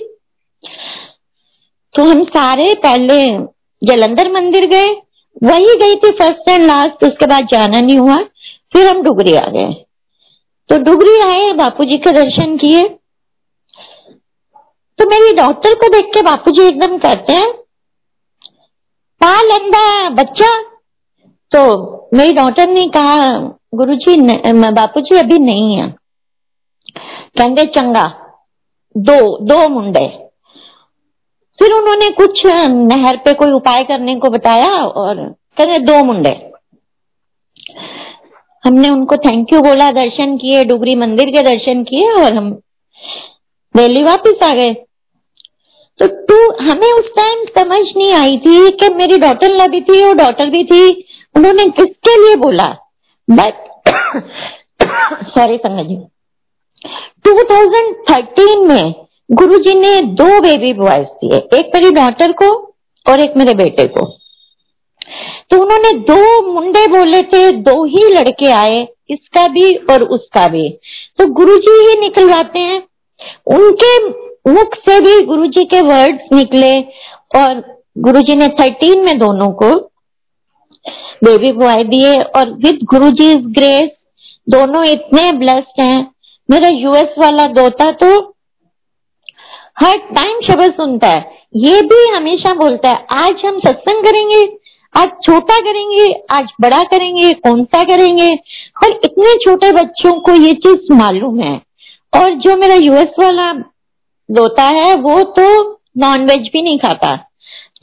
तो 1.94 2.02
हम 2.02 2.24
सारे 2.24 2.74
पहले 2.74 3.24
जलंधर 3.82 4.30
मंदिर 4.32 4.66
गए। 4.66 4.86
वही 5.42 5.76
गई 5.76 5.94
थी 5.94 6.10
फ़र्स्ट 6.10 6.48
एंड 6.48 6.66
लास्ट 6.66 7.04
उसके 7.04 7.26
बाद 7.26 7.48
जाना 7.52 7.80
नहीं 7.80 7.98
हुआ। 7.98 8.16
फिर 8.72 8.86
हम 8.86 9.02
डुगरी 9.02 9.34
आ 9.34 9.46
गए। 9.46 9.72
तो 10.68 10.78
डुगरी 10.78 11.18
आए 11.20 11.52
बापू 11.52 11.84
जी 11.84 11.98
के 11.98 12.12
दर्शन 12.12 12.56
किए। 12.56 12.88
तो 14.98 15.08
मेरी 15.08 15.32
डॉक्टर 15.36 15.74
को 15.74 15.88
देख 15.88 16.04
के 16.14 16.22
बापू 16.22 16.50
जी 16.50 16.62
एकदम 16.62 16.98
कहते 16.98 17.32
हैं 17.32 17.52
पा 19.20 19.34
लंदा 19.42 20.08
बच्चा। 20.10 20.50
तो 21.50 21.62
मेरी 22.14 22.32
डॉक्टर 22.32 22.68
ने 22.68 22.88
कहा 22.88 23.18
गुरुजी 23.76 24.16
बापूजी 24.72 25.18
अभी 25.18 25.38
नहीं 25.38 25.76
है। 25.76 25.88
कहते 27.38 27.64
चंगा, 27.66 28.04
दो 28.96 29.38
दो 29.44 29.68
मुंडे। 29.68 30.06
फिर 31.58 31.72
उन्होंने 31.72 32.08
कुछ 32.10 32.42
नहर 32.46 33.16
पे 33.16 33.32
कोई 33.32 33.52
उपाय 33.52 33.84
करने 33.84 34.14
को 34.16 34.28
बताया 34.28 34.70
और 34.84 35.16
कहते 35.56 35.78
दो 35.78 36.02
मुंडे। 36.04 36.30
हमने 38.64 38.88
उनको 38.88 39.16
थैंक 39.16 39.52
यू 39.52 39.60
बोला, 39.60 39.90
दर्शन 39.90 40.36
किए 40.36 40.64
डुगरी 40.64 40.94
मंदिर 40.94 41.30
के 41.30 41.42
दर्शन 41.42 41.82
किए 41.84 42.12
और 42.12 42.32
हम 42.32 42.50
दिल्ली 43.74 44.02
वापस 44.02 44.44
आ 44.44 44.52
गए। 44.54 44.74
तो 45.98 46.06
टू 46.26 46.36
हमें 46.62 46.92
उस 46.92 47.10
टाइम 47.18 47.44
समझ 47.58 47.86
नहीं 47.96 48.12
आई 48.14 48.38
थी 48.38 48.70
कि 48.70 48.94
मेरी 48.94 49.18
डॉटर 49.18 49.52
लगी 49.52 49.80
थी 49.80 50.02
और 50.04 50.14
डॉटर 50.14 50.50
भी 50.50 50.64
थी। 50.64 50.90
उन्होंने 51.36 51.64
किसके 51.64 52.26
लिए 52.26 52.36
बोला? 52.36 52.74
बट 53.30 53.65
सॉरी 55.38 55.56
संगत 55.56 55.84
जी 55.84 55.96
2013 57.26 58.68
में 58.68 58.94
गुरुजी 59.32 59.78
ने 59.78 60.00
दो 60.00 60.40
बेबी 60.40 60.72
बॉयज़ 60.72 61.08
दिए। 61.08 61.38
एक 61.38 61.70
मेरी 61.74 61.90
डॉटर 61.90 62.32
को 62.32 62.74
और 63.10 63.20
एक 63.20 63.36
मेरे 63.36 63.54
बेटे 63.54 63.84
को। 63.84 64.06
तो 65.50 65.62
उन्होंने 65.62 65.98
दो 65.98 66.52
मुंडे 66.52 66.86
बोले 66.86 67.22
थे, 67.22 67.52
दो 67.52 67.84
ही 67.84 68.08
लड़के 68.08 68.50
आए, 68.50 68.88
इसका 69.10 69.46
भी 69.46 69.74
और 69.74 70.02
उसका 70.02 70.48
भी। 70.48 70.70
तो 71.18 71.32
गुरुजी 71.32 71.88
ही 71.88 72.00
निकलवाते 72.00 72.58
हैं। 72.58 72.82
उनके 73.46 74.08
मुख 74.52 74.74
से 74.74 75.00
भी 75.00 75.26
गुरुजी 75.26 75.64
के 75.64 75.80
वर्ड्स 75.80 76.24
निकले 76.32 76.80
और 77.40 77.82
गुरुजी 77.98 78.34
ने 78.36 78.48
थर्टीन 78.48 79.04
में 79.04 79.18
दोनों 79.18 79.52
को 79.52 79.90
बेबी 81.24 81.52
बॉय 81.52 81.84
दिए 81.84 82.14
और 82.14 82.50
विद 82.50 82.78
गुरुजी 82.84 83.34
ग्रेस 83.34 83.95
दोनों 84.46 84.84
इतने 84.84 85.30
ब्लेस्ड 85.32 85.80
हैं। 85.80 86.06
मेरा 86.48 86.68
यूएस 86.68 87.14
वाला 87.18 87.46
दोता 87.52 87.90
तो 87.92 88.08
हर 89.80 89.96
टाइम 89.96 90.40
शब्द 90.42 90.72
सुनता 90.72 91.08
है। 91.08 91.34
ये 91.56 91.80
भी 91.82 92.06
हमेशा 92.08 92.52
बोलता 92.54 92.88
है, 92.88 93.06
आज 93.16 93.44
हम 93.44 93.58
सत्संग 93.58 94.04
करेंगे, 94.04 94.40
आज 94.94 95.08
छोटा 95.22 95.58
करेंगे, 95.60 96.06
आज 96.30 96.52
बड़ा 96.60 96.82
करेंगे 96.82 97.32
कौन 97.32 97.64
सा 97.64 97.82
करेंगे? 97.84 98.28
और 98.84 99.00
इतने 99.04 99.34
छोटे 99.36 99.72
बच्चों 99.72 100.12
को 100.20 100.34
ये 100.34 100.52
चीज़ 100.56 100.92
मालूम 100.92 101.40
है। 101.40 101.54
और 102.12 102.34
जो 102.34 102.56
मेरा 102.56 102.74
यूएस 102.74 103.14
वाला 103.18 103.52
दोता 104.28 104.64
है, 104.64 104.94
वो 104.94 105.22
तो 105.32 105.80
नॉनवेज 105.98 106.50
भी 106.52 106.62
नहीं 106.62 106.78
खाता। 106.78 107.14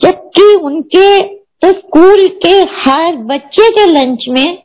जबकि 0.02 0.54
उनके 0.54 1.18
तो 1.62 1.68
स्कूल 1.68 2.26
के 2.42 2.54
हर 2.80 3.16
बच्चे 3.26 3.68
के 3.70 3.86
लंच 3.86 4.24
में 4.28 4.62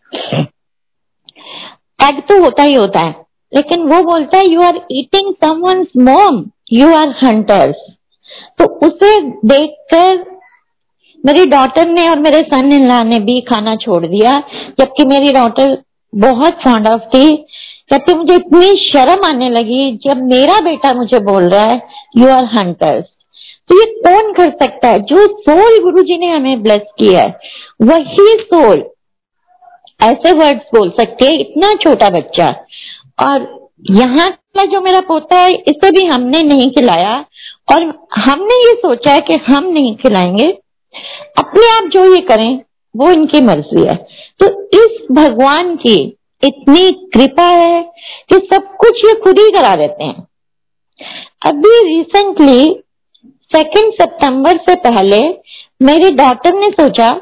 एग 1.99 2.21
तो 2.29 2.43
होता 2.43 2.63
ही 2.63 2.73
होता 2.73 2.99
है। 2.99 3.15
लेकिन 3.51 3.83
वो 3.83 4.01
बोलता 4.03 4.37
है 4.37 4.49
you 4.49 4.61
are 4.61 4.79
eating 4.91 5.33
someone's 5.35 5.87
mom 5.99 6.43
you 6.73 6.93
are 6.95 7.15
hunters 7.23 7.85
तो 8.59 8.65
उसे 8.87 9.19
देखकर 9.21 10.17
मेरी 11.23 11.45
डॉटर 11.47 11.87
ने 11.87 12.07
और 12.09 12.19
मेरे 12.19 12.39
सन 12.43 12.71
इन 12.73 12.91
ने 13.07 13.19
भी 13.19 13.39
खाना 13.43 13.75
छोड़ 13.75 14.05
दिया, 14.05 14.37
जबकि 14.79 15.05
मेरी 15.05 15.31
डॉटर 15.33 15.77
बहुत 16.13 16.59
फॉन्ड 16.63 16.87
ऑफ़ 16.87 17.01
थी। 17.07 17.29
कहते 17.89 18.13
मुझे 18.13 18.35
इतनी 18.35 18.67
शर्म 18.79 19.25
आने 19.25 19.49
लगी 19.49 19.91
जब 20.03 20.21
मेरा 20.25 20.59
बेटा 20.61 20.93
मुझे 20.93 21.19
बोल 21.21 21.49
रहा 21.49 21.63
है 21.63 21.81
यू 22.17 22.27
आर 22.29 22.45
हंटर्स 22.53 23.05
तो 23.69 23.75
ये 23.75 23.85
कौन 23.97 24.31
कर 24.33 24.51
सकता 24.53 24.87
है? 24.87 24.99
जो 24.99 25.25
सोल 25.39 25.79
गुरु 25.83 26.03
जी 26.03 26.17
ने 26.17 26.29
हमें 26.29 26.61
ब्लेस 26.63 26.81
किया 26.99 27.21
है, 27.21 27.39
वही 27.81 28.29
सोल 28.43 28.83
ऐसे 30.03 30.31
वर्ड्स 30.31 30.63
बोल 30.75 30.89
सकते 30.89 31.25
हैं, 31.25 31.39
इतना 31.39 31.73
छोटा 31.73 32.09
बच्चा। 32.09 32.47
और 33.19 33.69
यहाँ 33.91 34.29
का 34.29 34.65
जो 34.65 34.81
मेरा 34.81 34.99
पोता 34.99 35.35
है, 35.35 35.51
इसे 35.51 35.91
भी 35.91 36.05
हमने 36.05 36.43
नहीं 36.43 36.71
खिलाया। 36.71 37.25
और 37.71 38.07
हमने 38.15 38.69
ये 38.69 38.75
सोचा 38.75 39.11
है 39.11 39.19
कि 39.19 39.33
हम 39.33 39.63
नहीं 39.63 39.95
खिलाएँगे। 39.95 40.45
अपने 41.37 41.69
आप 41.71 41.89
जो 41.89 42.15
ये 42.15 42.21
करें, 42.21 42.61
वो 42.95 43.11
इनकी 43.11 43.41
मर्ज़ी 43.41 43.81
है। 43.81 44.07
तो 44.39 44.63
इस 44.67 45.07
भगवान 45.11 45.75
की 45.75 46.17
इतनी 46.43 46.91
कृपा 46.91 47.43
है 47.43 47.83
कि 48.29 48.49
सब 48.53 48.75
कुछ 48.75 49.05
ये 49.05 49.13
खुद 49.13 49.39
ही 49.39 49.51
करा 49.51 49.75
देते 49.75 50.03
हैं। 50.03 50.27
अभी 51.45 51.97
रिसेंटली 51.97 52.79
सेकेंड 53.25 53.93
सितंबर 53.93 54.57
से 54.57 54.75
पहले, 54.75 55.21
मेरी 55.81 56.15
डॉटर 56.15 56.53
ने 56.53 56.69
सोचा 56.69 57.21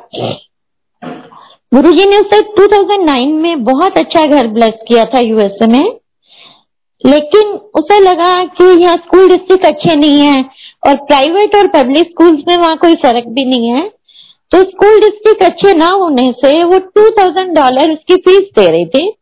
गुरुजी 1.74 2.06
ने 2.06 2.18
उसे 2.18 2.42
2009 2.42 3.34
में 3.42 3.64
बहुत 3.64 3.98
अच्छा 3.98 4.26
घर 4.26 4.48
ब्लेस 4.48 4.74
किया 4.88 5.06
था 5.06 5.20
यूएसए 5.20 5.68
में। 5.68 6.00
लेकिन 7.06 7.48
उसे 7.52 8.00
लगा 8.00 8.44
कि 8.44 8.82
यहाँ 8.82 8.96
स्कूल 8.96 9.28
डिस्ट्रिक्ट 9.30 9.66
अच्छे 9.66 9.96
नहीं 9.96 10.22
है 10.22 10.42
और 10.88 10.96
प्राइवेट 10.96 11.56
और 11.56 11.68
पब्लिक 11.68 12.08
स्कूल्स 12.08 12.42
में 12.48 12.58
वहाँ 12.58 12.78
कोई 12.78 12.94
फ़र्क 12.96 13.24
भी 13.28 13.46
नहीं 13.46 13.70
है। 13.70 13.90
तो 14.52 14.58
स्कूल 14.58 15.00
डिस्ट्रिक्ट 15.00 15.44
अच्छे 15.44 15.74
ना 15.74 15.90
होने 15.90 16.32
से 16.32 16.64
वो 16.64 16.78
2000 16.78 17.48
डॉलर 17.48 17.92
उसकी 17.92 18.16
फ़ीस 18.16 18.40
दे 18.40 18.72
रही 18.72 18.86
थी। 18.86 19.14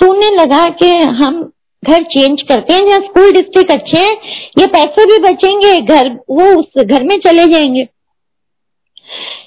तो 0.00 0.10
उन्हें 0.10 0.30
लगा 0.30 0.64
कि 0.64 0.90
हम 0.90 1.52
घर 1.84 2.02
चेंज 2.02 2.42
करते 2.42 2.72
हैं 2.72 2.88
जहाँ 2.88 3.00
स्कूल 3.00 3.32
डिस्ट्रिक्ट 3.32 3.72
अच्छे 3.72 3.98
हैं, 3.98 4.18
ये 4.58 4.66
पैसे 4.66 5.04
भी 5.04 5.18
बचेंगे, 5.18 5.76
घर, 5.76 6.08
वो 6.08 6.60
उस 6.60 6.82
घर 6.84 7.02
में 7.02 7.18
चले 7.18 7.44
जाएँगे। 7.46 7.88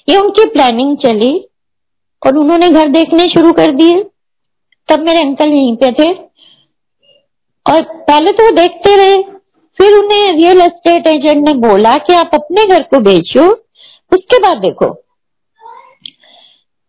ये 0.10 0.18
उनकी 0.18 0.46
प्लानिंग 0.46 0.98
चली। 0.98 1.49
और 2.22 2.38
उन्होंने 2.38 2.70
घर 2.70 2.90
देखने 2.90 3.26
शुरू 3.26 3.52
कर 3.54 3.72
दिए। 3.74 4.04
तब 4.90 5.00
मेरे 5.00 5.20
अंकल 5.20 5.48
यहीं 5.48 5.76
पे 5.76 5.92
थे। 5.94 6.12
और 7.66 7.82
पहले 8.02 8.32
तो 8.32 8.44
वो 8.44 8.52
देखते 8.52 8.96
रहे। 8.96 9.22
फिर 9.80 9.98
उन्हें 9.98 10.32
रियल 10.32 10.62
एस्टेट 10.62 11.08
एजेंट 11.08 11.46
ने 11.48 11.54
बोला 11.60 11.98
कि 11.98 12.14
आप 12.14 12.32
अपने 12.34 12.66
घर 12.66 12.84
को 12.84 13.00
बेचो। 13.00 13.50
उसके 14.12 14.40
बाद 14.40 14.58
देखो। 14.58 14.86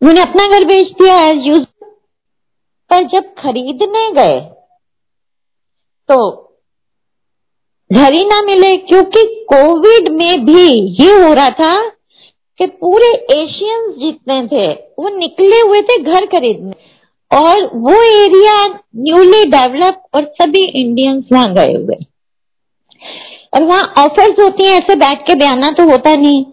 उन्होंने 0.02 0.20
अपना 0.20 0.46
घर 0.48 0.64
बेच 0.64 0.90
दिया 0.92 1.20
एज 1.22 1.46
यूज़ 1.46 1.64
पर 2.90 3.04
जब 3.08 3.34
खरीदने 3.38 4.10
गए 4.12 4.38
तो 6.08 6.18
घर 7.90 8.12
ही 8.12 8.24
ना 8.24 8.40
मिले, 8.42 8.76
क्योंकि 8.78 9.22
कोविड 9.48 10.08
में 10.12 10.44
भी 10.44 10.62
ये 11.02 11.12
हो 11.14 11.32
रहा 11.34 11.50
था 11.50 11.72
कि 12.60 12.66
पूरे 12.66 13.08
एशियंस 13.42 13.94
जितने 13.98 14.46
थे, 14.46 14.72
वो 14.72 15.16
निकले 15.16 15.60
हुए 15.60 15.80
थे 15.80 16.02
घर 16.02 16.26
खरीदने। 16.26 17.00
और 17.38 17.70
वो 17.74 18.02
एरिया 18.02 18.66
न्यूली 18.96 19.44
डेवलप 19.44 20.02
और 20.14 20.24
सभी 20.24 20.64
इंडियंस 20.64 21.24
वहाँ 21.32 21.54
गए 21.54 21.72
हुए। 21.72 21.96
और 23.54 23.62
वहाँ 23.62 23.94
ऑफर्स 23.98 24.40
होती 24.40 24.64
हैं, 24.64 24.72
ऐसे 24.72 24.94
बैठ 24.94 25.26
के 25.26 25.34
बयाना 25.34 25.70
तो 25.70 25.90
होता 25.90 26.16
नहीं। 26.16 26.44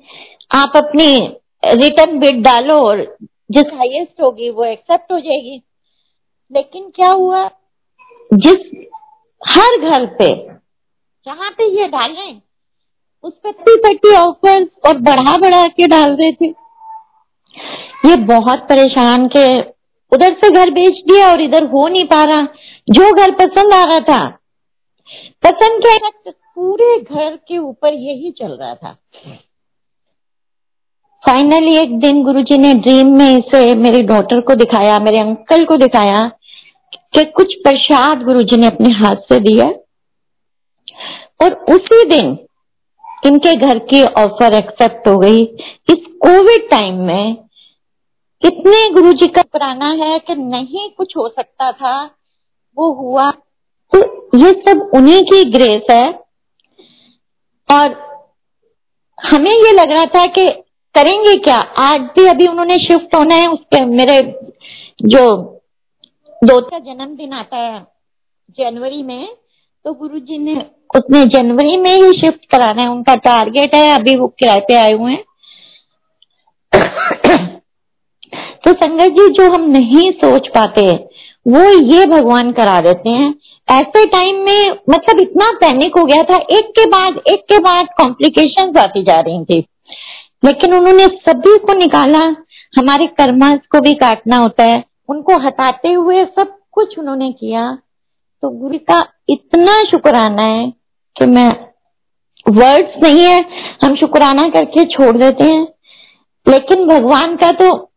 आप 0.56 0.74
अपनी 0.76 1.34
रिटर्न 1.66 2.20
बिड 2.20 2.44
डालो 2.44 2.74
और 2.74 3.18
जिस 3.52 3.66
हाईएस्ट 3.74 4.22
होगी 4.22 4.50
वो 4.50 4.66
एक्सेप्ट 4.66 5.12
हो 5.12 5.20
जाएगी। 5.20 5.62
लेकिन 6.52 6.90
क्या 6.96 7.10
हुआ? 7.10 7.50
जिस 8.34 8.88
हर 9.48 9.90
घर 9.90 10.06
पे, 10.06 10.48
जहाँ 11.26 11.52
पे 11.52 11.82
ये 11.82 11.88
डाले 11.88 12.47
उस 13.24 13.34
पर 13.34 13.52
पट्टी 13.52 14.16
ऑफर्स 14.16 14.68
और 14.88 14.98
बढ़ा 14.98 15.38
बढ़ा 15.38 15.66
के 15.68 15.88
डाल 15.88 16.16
रहे 16.16 16.32
थे। 16.32 16.46
ये 18.10 18.16
बहुत 18.16 18.60
परेशान 18.60 19.28
के 19.28 19.60
उधर 20.12 20.34
से 20.34 20.50
घर 20.50 20.70
बेच 20.70 20.98
दिया 20.98 21.32
और 21.32 21.42
इधर 21.42 21.64
हो 21.64 21.88
नहीं 21.88 22.06
पा 22.06 22.24
रहा। 22.24 22.42
जो 22.90 23.14
घर 23.14 23.32
पसंद 23.32 23.74
आ 23.74 23.84
रहा 23.84 24.00
था। 24.00 24.28
पसंद 25.44 25.84
क्या 25.84 26.32
पूरे 26.56 27.00
घर 27.00 27.36
के 27.36 27.58
ऊपर 27.58 27.94
यही 27.94 28.32
चल 28.32 28.52
रहा 28.52 28.76
था। 28.76 28.98
फाइनली 31.26 31.76
एक 31.78 32.00
दिन 32.00 32.24
गुरुजी 32.24 32.58
ने 32.58 32.74
ड्रीम 32.74 33.08
में 33.08 33.38
इसे 33.38 33.76
मेरी 33.76 34.02
डॉटर 34.02 34.41
को 34.41 34.56
दिखाया, 34.56 35.00
मेरे 35.00 35.20
अंकल 35.20 35.65
को 35.65 35.78
दिखाया 35.78 36.32
कि 36.94 37.24
कुछ 37.24 37.54
प्रसाद 37.54 38.24
गुरुजी 38.24 38.58
ने 38.58 38.68
अपने 38.68 38.94
हाथ 38.94 39.15
से 39.15 39.39
दिया। 39.39 39.65
और 41.46 41.54
उसी 41.54 42.06
दिन 42.06 42.47
इनके 43.25 43.53
घर 43.56 43.80
की 43.80 44.03
ऑफ़र 44.03 44.53
एक्सेप्ट 44.53 45.08
हो 45.08 45.17
गई। 45.17 45.43
इस 45.89 46.06
कोविड 46.21 46.69
टाइम 46.69 46.95
में 46.95 47.38
इतने 48.41 48.89
गुरु 48.93 49.12
जी 49.13 49.27
का 49.27 49.41
पुराना 49.41 49.89
है 49.91 50.19
कि 50.19 50.36
नहीं 50.36 50.89
कुछ 50.89 51.17
हो 51.17 51.27
सकता 51.30 51.71
था, 51.71 52.03
वो 52.77 52.93
हुआ। 52.93 53.32
तो 53.93 53.99
ये 54.38 54.51
सब 54.51 54.91
उन्हीं 54.93 55.21
की 55.23 55.43
ग्रेस 55.51 55.82
है। 55.91 56.10
और 57.69 58.08
हमें 59.17 59.51
ये 59.51 59.71
लग 59.71 59.91
रहा 59.91 60.06
था 60.06 60.25
कि 60.25 60.49
करेंगे 60.95 61.36
क्या? 61.36 61.56
आज 61.80 62.01
भी 62.01 62.27
अभी 62.27 62.47
उन्होंने 62.47 62.77
शिफ्ट 62.77 63.15
होना 63.15 63.36
है 63.36 63.47
उसके 63.47 63.84
मेरे 63.86 64.21
जो 65.01 65.25
दो 66.43 66.60
जन्मदिन 66.80 67.34
आता 67.34 67.58
है, 67.58 67.88
जनवरी 68.49 69.03
में 69.03 69.27
तो 69.88 69.93
गुरु 69.93 70.19
जी 70.19 70.38
ने 70.38 70.65
उसने 70.95 71.26
जनवरी 71.26 71.78
में 71.78 71.95
ही 71.95 72.13
शिफ्ट 72.13 72.45
कराना 72.52 72.82
है, 72.82 72.88
उनका 72.88 73.15
टारगेट 73.15 73.76
है, 73.76 73.95
अभी 73.95 74.15
वो 74.15 74.28
किराए 74.28 74.60
पे 74.60 74.73
आए 74.73 74.91
हुए 74.91 75.12
हैं। 75.12 75.23
तो 78.36 78.73
संगत 78.73 79.04
जी, 79.04 79.30
जो 79.30 79.54
हम 79.54 79.69
नहीं 79.69 80.12
सोच 80.12 80.47
पाते, 80.47 80.91
वो 81.47 81.82
ये 81.82 82.06
भगवान 82.06 82.52
करा 82.52 82.82
देते 82.82 83.10
हैं। 83.10 83.36
ऐसे 83.71 84.06
टाइम 84.06 84.36
में 84.36 84.69
मतलब 84.89 85.19
इतना 85.19 85.52
पैनिक 85.62 85.97
हो 85.97 86.06
गया 86.06 86.23
था, 86.23 86.36
एक 86.36 86.65
के 86.65 86.86
बाद, 86.86 87.21
एक 87.28 87.39
के 87.39 87.60
बाद 87.60 87.86
कॉम्प्लिकेशन 87.97 88.78
आती 88.78 89.04
जा 89.04 89.19
रही 89.19 89.45
थी। 89.45 89.65
लेकिन 90.45 90.73
उन्होंने 90.73 91.06
सभी 91.06 91.58
को 91.58 91.73
निकाला, 91.73 92.26
हमारे 92.80 93.08
कर्मस 93.08 93.60
को 93.71 93.80
भी 93.80 93.93
काटना 93.93 94.38
होता 94.38 94.63
है, 94.63 94.84
उनको 95.10 95.39
हटाते 95.39 95.93
हुए 95.93 96.26
सब 96.26 96.58
कुछ 96.71 97.00
उन्होंने 97.00 97.32
किया। 97.32 97.78
तो 98.41 98.50
गुरु 98.50 98.78
का 98.78 99.13
इतना 99.30 99.84
शुक्राना 99.84 100.42
है 100.42 100.74
कि 101.20 101.26
मैं 101.26 101.50
वर्ड्स 102.50 103.04
नहीं 103.04 103.26
है, 103.26 103.46
हम 103.86 103.96
शुक्राना 103.96 104.44
करके 104.44 104.84
छोड़ 104.84 105.18
देते 105.18 105.44
हैं। 105.44 105.68
लेकिन 106.50 106.88
भगवान 106.88 107.36
का 107.36 107.52
तो 107.52 107.92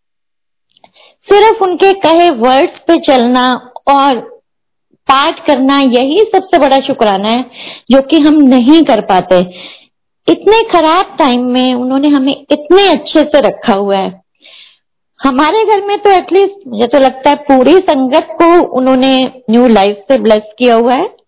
सिर्फ़ 1.31 1.64
उनके 1.64 1.93
कहे 1.93 2.31
वर्ड्स 2.31 2.79
पे 2.88 3.01
चलना 3.01 3.73
और 3.88 4.19
पाठ 5.12 5.47
करना 5.47 5.81
यही 5.81 6.21
सबसे 6.21 6.59
बड़ा 6.59 6.79
शुक्राना 6.79 7.29
है, 7.29 7.51
जो 7.90 8.03
कि 8.03 8.16
हम 8.16 8.35
नहीं 8.35 8.83
कर 8.83 9.01
पाते। 9.01 9.38
इतने 10.29 10.62
खराब 10.62 11.16
टाइम 11.19 11.45
में 11.45 11.75
उन्होंने 11.75 12.09
हमें 12.09 12.47
इतने 12.51 12.88
अच्छे 12.88 13.21
से 13.21 13.40
रखा 13.40 13.73
हुआ 13.73 13.97
है। 13.97 14.23
हमारे 15.21 15.64
घर 15.64 15.87
में 15.87 15.99
तो 15.99 16.11
एटलीस्ट 16.11 16.69
मुझे 16.69 16.87
तो 16.87 16.99
लगता 16.99 17.31
है 17.31 17.37
पूरी 17.37 17.79
संगत 17.79 18.29
को 18.31 18.62
उन्होंने 18.62 19.33
न्यू 19.51 19.69
लाइफ 19.69 20.05
से 20.11 20.19
ब्लेस 20.19 20.43
किया 20.59 20.75
हुआ 20.75 20.95
है। 20.95 21.19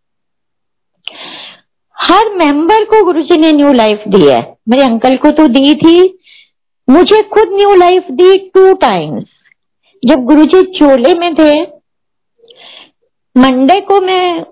हर 1.96 2.28
मेंबर 2.34 2.84
को 2.84 3.04
गुरुजी 3.04 3.36
ने 3.36 3.52
न्यू 3.52 3.72
लाइफ 3.72 4.04
दी 4.08 4.26
है। 4.28 4.40
मेरे 4.68 4.84
अंकल 4.84 5.16
को 5.16 5.30
तो 5.30 5.46
दी 5.48 5.74
थी। 5.74 5.98
मुझे 6.88 7.20
खुद 7.28 7.52
न्यू 7.52 7.74
लाइफ 7.74 8.06
दी 8.12 8.36
टू 8.54 8.72
टाइम्स 8.80 9.24
जब 10.02 10.24
गुरुजी 10.24 10.62
चोले 10.78 11.14
में 11.14 11.34
थे, 11.34 11.52
मंडे 13.36 13.80
को 13.80 14.00
मैं 14.00 14.42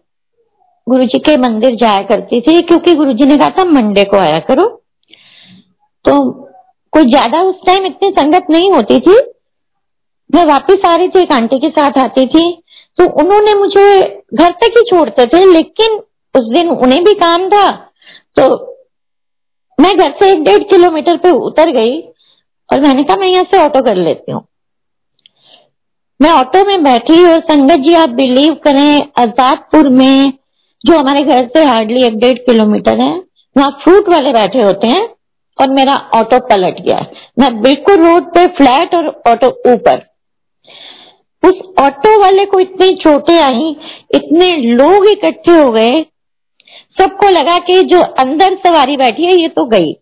गुरुजी 0.87 1.19
के 1.19 1.37
मंदिर 1.37 1.75
जाया 1.77 2.03
करती 2.03 2.41
थी, 2.41 2.61
क्योंकि 2.61 2.95
गुरुजी 2.95 3.27
ने 3.27 3.37
कहा 3.37 3.49
था, 3.49 3.65
मंडे 3.65 4.05
को 4.05 4.17
आया 4.17 4.39
करो। 4.39 4.67
तो 6.05 6.31
कोई 6.93 7.11
ज़्यादा 7.11 7.43
उस 7.43 7.57
टाइम 7.67 7.87
इतनी 7.87 8.11
संगत 8.11 8.47
नहीं 8.51 8.71
होती 8.73 8.99
थी। 8.99 9.19
मैं 10.31 10.45
वापस 10.45 10.87
आ 10.87 10.95
रही 10.97 11.09
थी, 11.09 11.21
एक 11.21 11.33
आंटी 11.33 11.59
के 11.59 11.69
साथ 11.71 11.99
आती 11.99 12.27
थी। 12.27 12.51
तो 12.99 13.05
उन्होंने 13.23 13.55
मुझे 13.55 14.01
घर 14.35 14.53
तक 14.53 14.79
ही 14.79 14.83
छोड़ते 14.91 15.27
थे, 15.27 15.45
लेकिन 15.53 15.99
उस 16.35 16.53
दिन 16.55 16.69
उन्हें 16.71 17.03
भी 17.05 17.15
काम 17.15 17.49
था। 17.49 17.67
तो 18.37 18.49
मैं 19.79 19.97
घर 19.97 20.11
से 20.13 20.31
एक 20.33 20.43
डेढ़ 20.45 20.63
किलोमीटर 20.71 21.17
पे 21.17 21.31
उतर 21.41 21.71
गई 21.73 21.99
और 22.71 22.81
मैंने 22.81 23.03
कहा, 23.03 23.17
मैं 23.17 23.29
यहाँ 23.29 23.45
से 23.45 23.59
ऑटो 23.59 23.83
कर 23.83 23.97
लेती 23.97 24.33
हूँ। 24.33 24.45
मैं 26.21 26.31
ऑटो 26.31 26.65
में 26.65 26.83
बैठी 26.85 27.25
और 27.25 27.41
संगत 27.41 27.79
जी, 27.79 27.95
आप 27.95 28.09
बिलीव 28.11 28.55
करें, 28.65 29.03
आजादपुर 29.19 29.89
में 29.91 30.33
जो 30.85 30.99
हमारे 30.99 31.25
घर 31.25 31.47
से 31.47 31.65
हार्डली 31.65 32.05
एक 32.07 32.19
डेढ़ 32.19 32.39
किलोमीटर 32.41 33.01
है, 33.01 33.15
वहाँ 33.57 33.71
फ्रूट 33.83 34.09
वाले 34.09 34.33
बैठे 34.33 34.63
होते 34.63 34.89
हैं 34.89 35.09
और 35.59 35.71
मेरा 35.71 35.95
ऑटो 36.15 36.39
पलट 36.49 36.81
गया। 36.81 37.01
मैं 37.39 37.51
बिल्कुल 37.63 37.97
रोड 37.97 38.29
पे 38.35 38.47
फ्लैट 38.57 38.95
और 38.95 39.09
ऑटो 39.29 39.49
ऊपर। 39.73 40.07
उस 41.43 41.61
ऑटो 41.81 42.19
वाले 42.21 42.45
को 42.45 42.61
इतनी 42.61 42.91
चोटें 42.97 43.39
आई, 43.41 43.77
इतने 44.15 44.51
लोग 44.57 45.07
इकट्ठे 45.09 45.53
हो 45.53 45.71
गए 45.73 46.05
सबको 47.01 47.29
लगा 47.29 47.59
कि 47.59 47.81
जो 47.83 48.01
अंदर 48.19 48.55
सवारी 48.57 48.97
बैठी 48.97 49.25
है, 49.25 49.33
ये 49.33 49.49
तो 49.49 49.65
गई। 49.65 49.93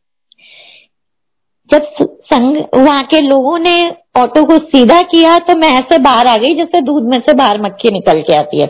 जब 1.71 1.87
संग, 2.01 2.57
वहाँ 2.75 3.03
के 3.03 3.21
लोगों 3.21 3.59
ने 3.59 3.81
ऑटो 4.17 4.45
को 4.45 4.57
सीधा 4.59 5.01
किया 5.03 5.39
तो 5.39 5.57
मैं 5.57 5.69
ऐसे 5.69 5.99
बाहर 5.99 6.27
आ 6.27 6.37
गई, 6.37 6.55
जैसे 6.55 6.81
दूध 6.81 7.03
में 7.03 7.19
से 7.21 7.35
बाहर 7.35 7.61
मक्खी 7.63 7.91
निकल 7.91 8.21
के 8.21 8.35
आती 8.35 8.61
है। 8.61 8.67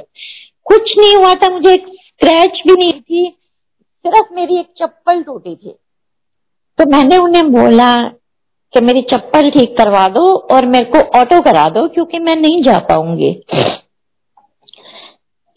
कुछ 0.67 0.95
नहीं 0.99 1.17
हुआ 1.17 1.35
था, 1.35 1.49
मुझे 1.49 1.73
एक 1.73 1.87
स्क्रैच 1.87 2.61
भी 2.67 2.73
नहीं 2.73 2.93
थी, 2.93 3.29
सिर्फ़ 4.07 4.35
मेरी 4.35 4.59
एक 4.59 4.67
चप्पल 4.79 5.23
टूटी 5.23 5.55
थी। 5.57 5.79
तो 6.79 6.91
मैंने 6.91 7.17
उन्हें 7.17 7.53
बोला 7.53 7.97
कि 8.75 8.81
मेरी 8.81 9.03
चप्पल 9.03 9.51
ठीक 9.51 9.77
करवा 9.79 10.07
दो 10.09 10.25
और 10.55 10.67
मेरे 10.67 10.85
को 10.85 10.99
ऑटो 11.19 11.41
करा 11.41 11.69
दो, 11.69 11.89
क्योंकि 11.89 12.19
मैं 12.19 12.37
नहीं 12.37 12.63
जा 12.63 12.79
पाऊँगी। 12.79 13.33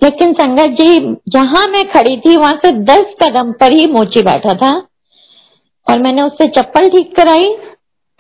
लेकिन 0.04 0.34
संगत 0.34 0.68
जी, 0.82 1.00
जहाँ 1.30 1.68
मैं 1.68 1.92
खड़ी 1.92 2.18
थी, 2.18 2.38
वहाँ 2.38 2.54
से 2.54 2.72
दस 2.72 3.04
कदम 3.24 3.52
पर 3.52 3.72
ही 3.72 3.88
मोची 3.88 4.22
बैठा 4.22 4.54
था। 4.54 4.88
और 5.90 6.00
मैंने 6.00 6.22
उससे 6.22 6.48
चप्पल 6.48 6.90
ठीक 6.90 7.16
कराई 7.16 7.54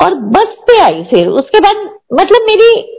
और 0.02 0.14
बस 0.14 0.48
पे 0.48 0.82
आई 0.82 1.04
फिर। 1.04 1.28
उसके 1.28 1.60
बाद 1.60 1.76
मतलब 2.14 2.40
मेरी 2.42 2.98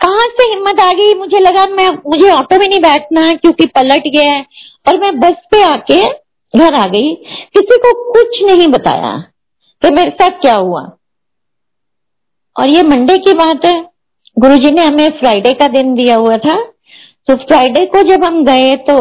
कहा 0.00 0.26
से 0.26 0.50
हिम्मत 0.50 0.80
आ 0.80 0.92
गई? 0.92 1.14
मुझे 1.14 1.40
लगा 1.40 1.66
मैं, 1.66 1.88
मुझे 1.88 2.30
ऑटो 2.30 2.58
में 2.58 2.68
नहीं 2.68 2.80
बैठना 2.80 3.20
है 3.20 3.34
क्योंकि 3.34 3.66
पलट 3.66 4.02
गया 4.06 4.32
है। 4.32 4.46
और 4.88 4.98
मैं 4.98 5.20
बस 5.20 5.32
पे 5.50 5.62
आके 5.62 6.02
घर 6.58 6.74
आ 6.74 6.86
गई। 6.86 7.14
किसी 7.54 7.76
को 7.76 8.12
कुछ 8.12 8.42
नहीं 8.42 8.68
बताया 8.68 9.18
कि 9.82 9.94
मेरे 9.94 10.10
साथ 10.10 10.30
क्या 10.30 10.54
हुआ। 10.54 10.80
और 12.60 12.68
ये 12.68 12.82
मंडे 12.82 13.16
की 13.16 13.32
बात 13.32 13.66
है। 13.66 13.90
गुरुजी 14.38 14.70
ने 14.70 14.82
हमें 14.82 15.10
फ्राइडे 15.10 15.52
का 15.52 15.68
दिन 15.68 15.94
दिया 15.94 16.16
हुआ 16.16 16.36
था। 16.36 16.73
तो 17.28 17.34
फ्राइडे 17.36 17.84
को 17.86 18.02
जब 18.02 18.24
हम 18.24 18.44
गए 18.44 18.74
तो 18.76 18.96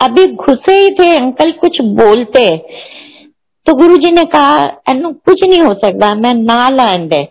अभी 0.00 0.26
घुसे 0.26 0.74
ही 0.74 0.90
थे, 0.90 1.10
अंकल 1.16 1.50
कुछ 1.52 1.80
बोलते। 1.80 2.46
तो 3.66 3.74
गुरुजी 3.74 4.10
ने 4.10 4.24
कहा 4.24 4.62
एनु 4.90 5.12
कुछ 5.14 5.46
नहीं 5.46 5.60
हो 5.60 5.74
सकता, 5.74 6.14
मैं 6.14 6.34
ना 6.34 6.68
लैंड 6.68 7.12
है 7.14 7.24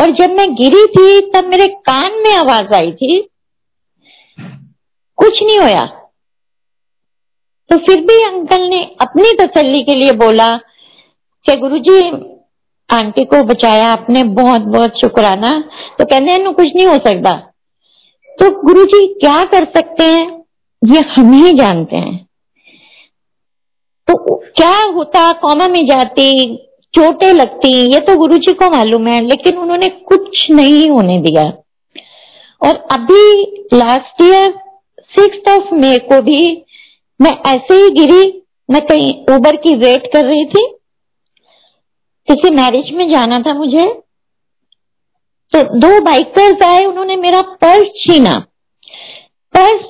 और 0.00 0.10
जब 0.10 0.30
मैं 0.30 0.54
गिरी 0.54 0.84
थी, 0.86 1.20
तब 1.30 1.44
मेरे 1.44 1.66
कान 1.66 2.12
में 2.18 2.32
आवाज़ 2.32 2.74
आई 2.74 2.92
थी। 2.92 3.20
कुछ 5.18 5.42
नहीं 5.42 5.58
होया। 5.58 5.84
तो 7.70 7.76
फिर 7.78 8.00
भी 8.00 8.22
अंकल 8.24 8.62
ने 8.62 8.78
अपनी 9.00 9.32
तसल्ली 9.40 9.82
के 9.82 9.94
लिए 9.94 10.12
बोला 10.12 10.48
कि 11.46 11.56
गुरुजी, 11.56 11.98
आंटी 12.90 13.24
को 13.24 13.42
बचाया 13.44 13.86
आपने? 13.86 14.22
बहुत 14.24 14.60
बहुत 14.60 14.98
शुक्राना। 15.00 15.52
तो 15.98 16.04
कहने 16.04 16.52
कुछ 16.52 16.66
नहीं 16.66 16.86
हो 16.86 16.96
सकता। 16.96 17.49
तो 18.40 18.62
गुरु 18.62 18.84
जी 18.84 19.06
क्या 19.06 19.44
कर 19.44 19.64
सकते 19.64 20.04
हैं? 20.04 20.44
ये 20.94 21.00
हम 21.00 21.32
ही 21.32 21.52
जानते 21.52 21.96
हैं। 21.96 22.28
तो 24.10 24.36
क्या 24.36 24.84
होता, 24.84 25.32
कौमा 25.32 25.68
में 25.68 25.86
जाती, 25.86 26.56
चोटें 26.94 27.32
लगती, 27.32 27.92
ये 27.92 27.98
तो 27.98 28.16
गुरु 28.16 28.38
जी 28.38 28.52
को 28.52 28.70
मालूम 28.70 29.06
है, 29.06 29.20
लेकिन 29.20 29.58
उन्होंने 29.58 29.88
कुछ 29.88 30.50
नहीं 30.50 30.88
होने 30.88 31.18
दिया। 31.18 31.42
और 32.68 32.76
अभी 32.76 33.42
last 33.74 34.22
year 34.22 34.60
six 35.00 35.52
of 35.52 35.74
May 35.74 35.98
को 35.98 36.22
भी 36.22 36.64
मैं 37.20 37.38
ऐसे 37.46 37.74
ही 37.74 37.90
गिरी, 37.90 38.42
मैं 38.70 38.86
कहीं 38.86 39.36
उबर 39.36 39.56
की 39.56 39.76
वेट 39.76 40.06
कर 40.12 40.24
रही 40.24 40.44
थी। 40.44 40.74
किसी 42.28 42.54
मैरिज 42.54 42.92
में 42.92 43.12
जाना 43.12 43.38
था 43.40 43.54
मुझे। 43.54 43.99
तो 45.52 45.62
दो 45.78 45.88
बाइकर्स 46.00 46.62
आए, 46.64 46.84
उन्होंने 46.86 47.16
मेरा 47.18 47.40
पर्स 47.62 47.88
छीना। 48.00 48.38
पर्स 49.54 49.82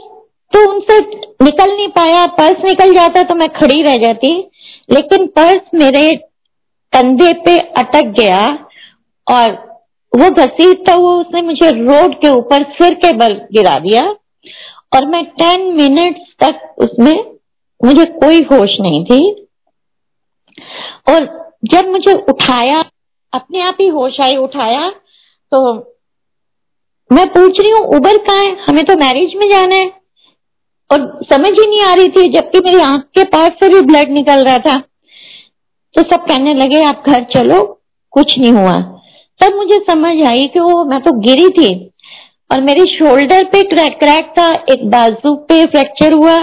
तो 0.53 0.61
उनसे 0.71 0.99
निकल 1.45 1.71
नहीं 1.71 1.89
पाया 1.89 2.25
पर्स 2.39 2.65
निकल 2.65 2.95
जाता 2.95 3.23
तो 3.23 3.35
मैं 3.35 3.49
खड़ी 3.51 3.83
रह 3.83 3.97
जाती, 3.99 4.37
लेकिन 4.91 5.27
पर्स 5.29 5.75
मेरे 5.75 6.11
कंधे 6.93 7.33
पे 7.45 7.59
अटक 7.79 8.07
गया 8.19 8.41
और 9.27 9.53
वो 10.13 10.31
घसीटता 10.37 10.93
हुआ 10.93 11.13
उसने 11.15 11.43
मुझे 11.43 11.71
रोड 11.71 12.15
के 12.15 12.29
ऊपर 12.29 12.63
सिर 12.73 12.95
के 12.95 13.13
बल 13.17 13.35
गिरा 13.53 13.79
दिया 13.79 14.03
और 14.95 15.07
मैं 15.07 15.25
टेन 15.33 15.67
मिनट्स 15.75 16.33
तक 16.41 16.75
उसमें, 16.79 17.15
मुझे 17.81 18.05
कोई 18.17 18.43
होश 18.43 18.77
नहीं 18.81 19.05
थी। 19.05 19.21
और 21.09 21.27
जब 21.67 21.89
मुझे 21.89 22.13
उठाया, 22.25 22.81
अपने 23.33 23.61
आप 23.61 23.77
ही 23.81 23.87
होश 23.89 24.21
आई, 24.21 24.37
उठाया 24.39 24.91
तो 25.55 25.75
मैं 27.13 27.27
पूछ 27.27 27.61
रही 27.61 27.71
हूँ 27.71 27.81
उबर 27.81 28.17
कहाँ 28.17 28.45
है? 28.45 28.57
हमें 28.69 28.85
तो 28.85 28.97
मैरिज 28.97 29.35
में 29.37 29.51
जाना 29.51 29.75
है। 29.75 30.01
और 30.93 31.21
समझ 31.33 31.51
ही 31.51 31.67
नहीं 31.67 31.81
आ 31.81 31.95
रही 31.95 32.09
थी, 32.09 32.29
जबकि 32.33 32.59
मेरी 32.59 32.81
आँख 32.81 33.01
के 33.01 33.25
पास 33.25 33.51
से 33.51 33.69
भी 33.69 33.81
ब्लड 33.81 34.11
निकल 34.11 34.45
रहा 34.45 34.59
था। 34.59 34.83
तो 35.95 36.03
सब 36.03 36.27
कहने 36.27 36.55
लगे, 36.55 36.83
आप 36.83 37.03
घर 37.07 37.25
चलो, 37.25 37.81
कुछ 38.11 38.39
नहीं 38.39 38.53
हुआ। 38.53 38.79
तब 39.41 39.55
मुझे 39.55 39.81
समझ 39.81 40.27
आई 40.27 40.49
कि 40.49 40.61
वो, 40.61 40.85
मैं 40.85 41.01
तो 41.01 41.13
गिरी 41.13 41.49
थी। 41.49 41.91
और 42.53 42.61
मेरे 42.61 42.85
शोल्डर 42.85 43.45
पे 43.45 43.63
क्रैक 43.63 43.99
क्रैक 43.99 44.35
था, 44.39 44.53
एक 44.73 44.91
बाजू 44.91 45.35
पे 45.35 45.67
फ्रैक्चर 45.67 46.13
हुआ। 46.13 46.39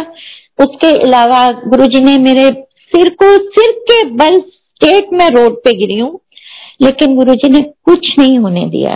उसके 0.59 0.99
अलावा 0.99 1.51
गुरुजी 1.51 2.01
ने 2.01 2.17
मेरे 2.17 2.51
सिर 2.79 3.09
को, 3.09 3.37
सिर 3.37 3.71
के 3.71 4.03
बल 4.03 4.39
स्टेट 4.39 5.09
में 5.13 5.29
रोड 5.29 5.55
पे 5.55 5.73
गिरी 5.73 5.99
हूँ। 5.99 6.19
लेकिन 6.81 7.15
गुरुजी 7.15 7.49
ने 7.49 7.61
कुछ 7.61 8.19
नहीं 8.19 8.39
होने 8.39 8.65
दिया। 8.65 8.95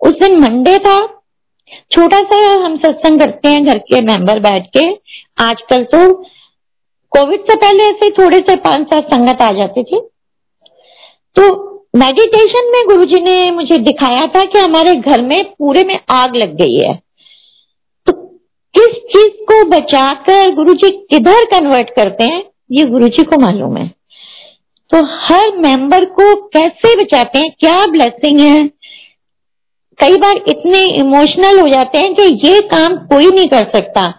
उस 0.00 0.12
दिन 0.12 0.38
मंडे 0.40 0.78
था। 0.78 0.98
छोटा 1.90 2.18
सा 2.18 2.64
हम 2.64 2.76
सत्संग 2.76 3.20
करते 3.20 3.48
हैं 3.48 3.66
घर 3.66 3.78
के 3.78 4.00
मेंबर 4.00 4.38
बैठ 4.38 4.66
के। 4.76 4.86
आजकल 5.44 5.84
तो 5.84 6.14
कोविड 7.10 7.40
से 7.40 7.56
पहले 7.56 7.84
ऐसे 7.84 8.10
थोड़े 8.10 8.38
से 8.38 8.56
पाँच 8.56 8.86
सात 8.86 9.14
संगत 9.14 9.42
आ 9.42 9.52
जाते 9.52 9.82
थे। 9.82 10.00
तो 11.36 11.70
मेडिटेशन 11.96 12.70
में 12.74 12.82
गुरुजी 12.88 13.22
ने 13.22 13.50
मुझे 13.50 13.78
दिखाया 13.78 14.26
था 14.26 14.44
कि 14.44 14.58
हमारे 14.58 14.94
घर 14.94 15.22
में 15.22 15.44
पूरे 15.58 15.84
में 15.84 15.94
आग 16.10 16.36
लग 16.36 16.54
गई 16.54 16.78
है। 16.78 16.94
तो 18.06 18.12
किस 18.74 18.96
चीज़ 19.12 19.32
को 19.42 19.64
बचाकर 19.64 20.54
गुरुजी 20.54 20.90
किधर 20.90 21.44
कन्वर्ट 21.44 21.90
करते 21.90 22.24
हैं, 22.24 22.44
ये 22.72 22.84
गुरुजी 22.84 23.24
को 23.24 23.40
मालूम 23.40 23.76
है। 23.76 23.90
तो 24.90 25.04
हर 25.04 25.56
मेंबर 25.56 26.04
को 26.04 26.34
कैसे 26.46 26.94
बचाते 26.96 27.38
हैं, 27.38 27.50
क्या 27.60 27.86
ब्लेसिंग 27.86 28.40
है। 28.40 28.70
कई 29.98 30.16
बार 30.16 30.36
इतने 30.48 30.84
इमोशनल 30.84 31.60
हो 31.60 31.68
जाते 31.68 31.98
हैं 31.98 32.14
कि 32.14 32.22
ये 32.48 32.60
काम 32.60 32.96
कोई 32.96 33.26
नहीं 33.26 33.46
कर 33.46 33.70
सकता। 33.72 34.14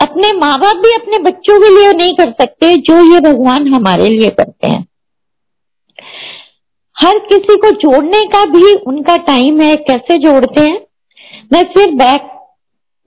अपने 0.00 0.32
माँ 0.32 0.58
बाप 0.58 0.76
भी 0.76 0.92
अपने 0.92 1.18
बच्चों 1.18 1.58
के 1.60 1.68
लिए 1.68 1.92
नहीं 1.92 2.14
कर 2.16 2.30
सकते 2.30 2.76
जो 2.76 3.14
ये 3.14 3.20
भगवान 3.20 3.74
हमारे 3.74 4.08
लिए 4.08 4.28
करते 4.28 4.70
हैं। 4.70 4.86
हर 6.96 7.18
किसी 7.18 7.56
को 7.56 7.70
जोड़ने 7.70 8.22
का 8.22 8.44
भी 8.44 8.74
उनका 8.74 9.16
टाइम 9.16 9.60
है, 9.60 9.76
कैसे 9.76 10.18
जोड़ते 10.18 10.60
हैं। 10.60 10.80
मैं 11.52 11.62
फिर 11.64 11.94
बैक 11.94 12.30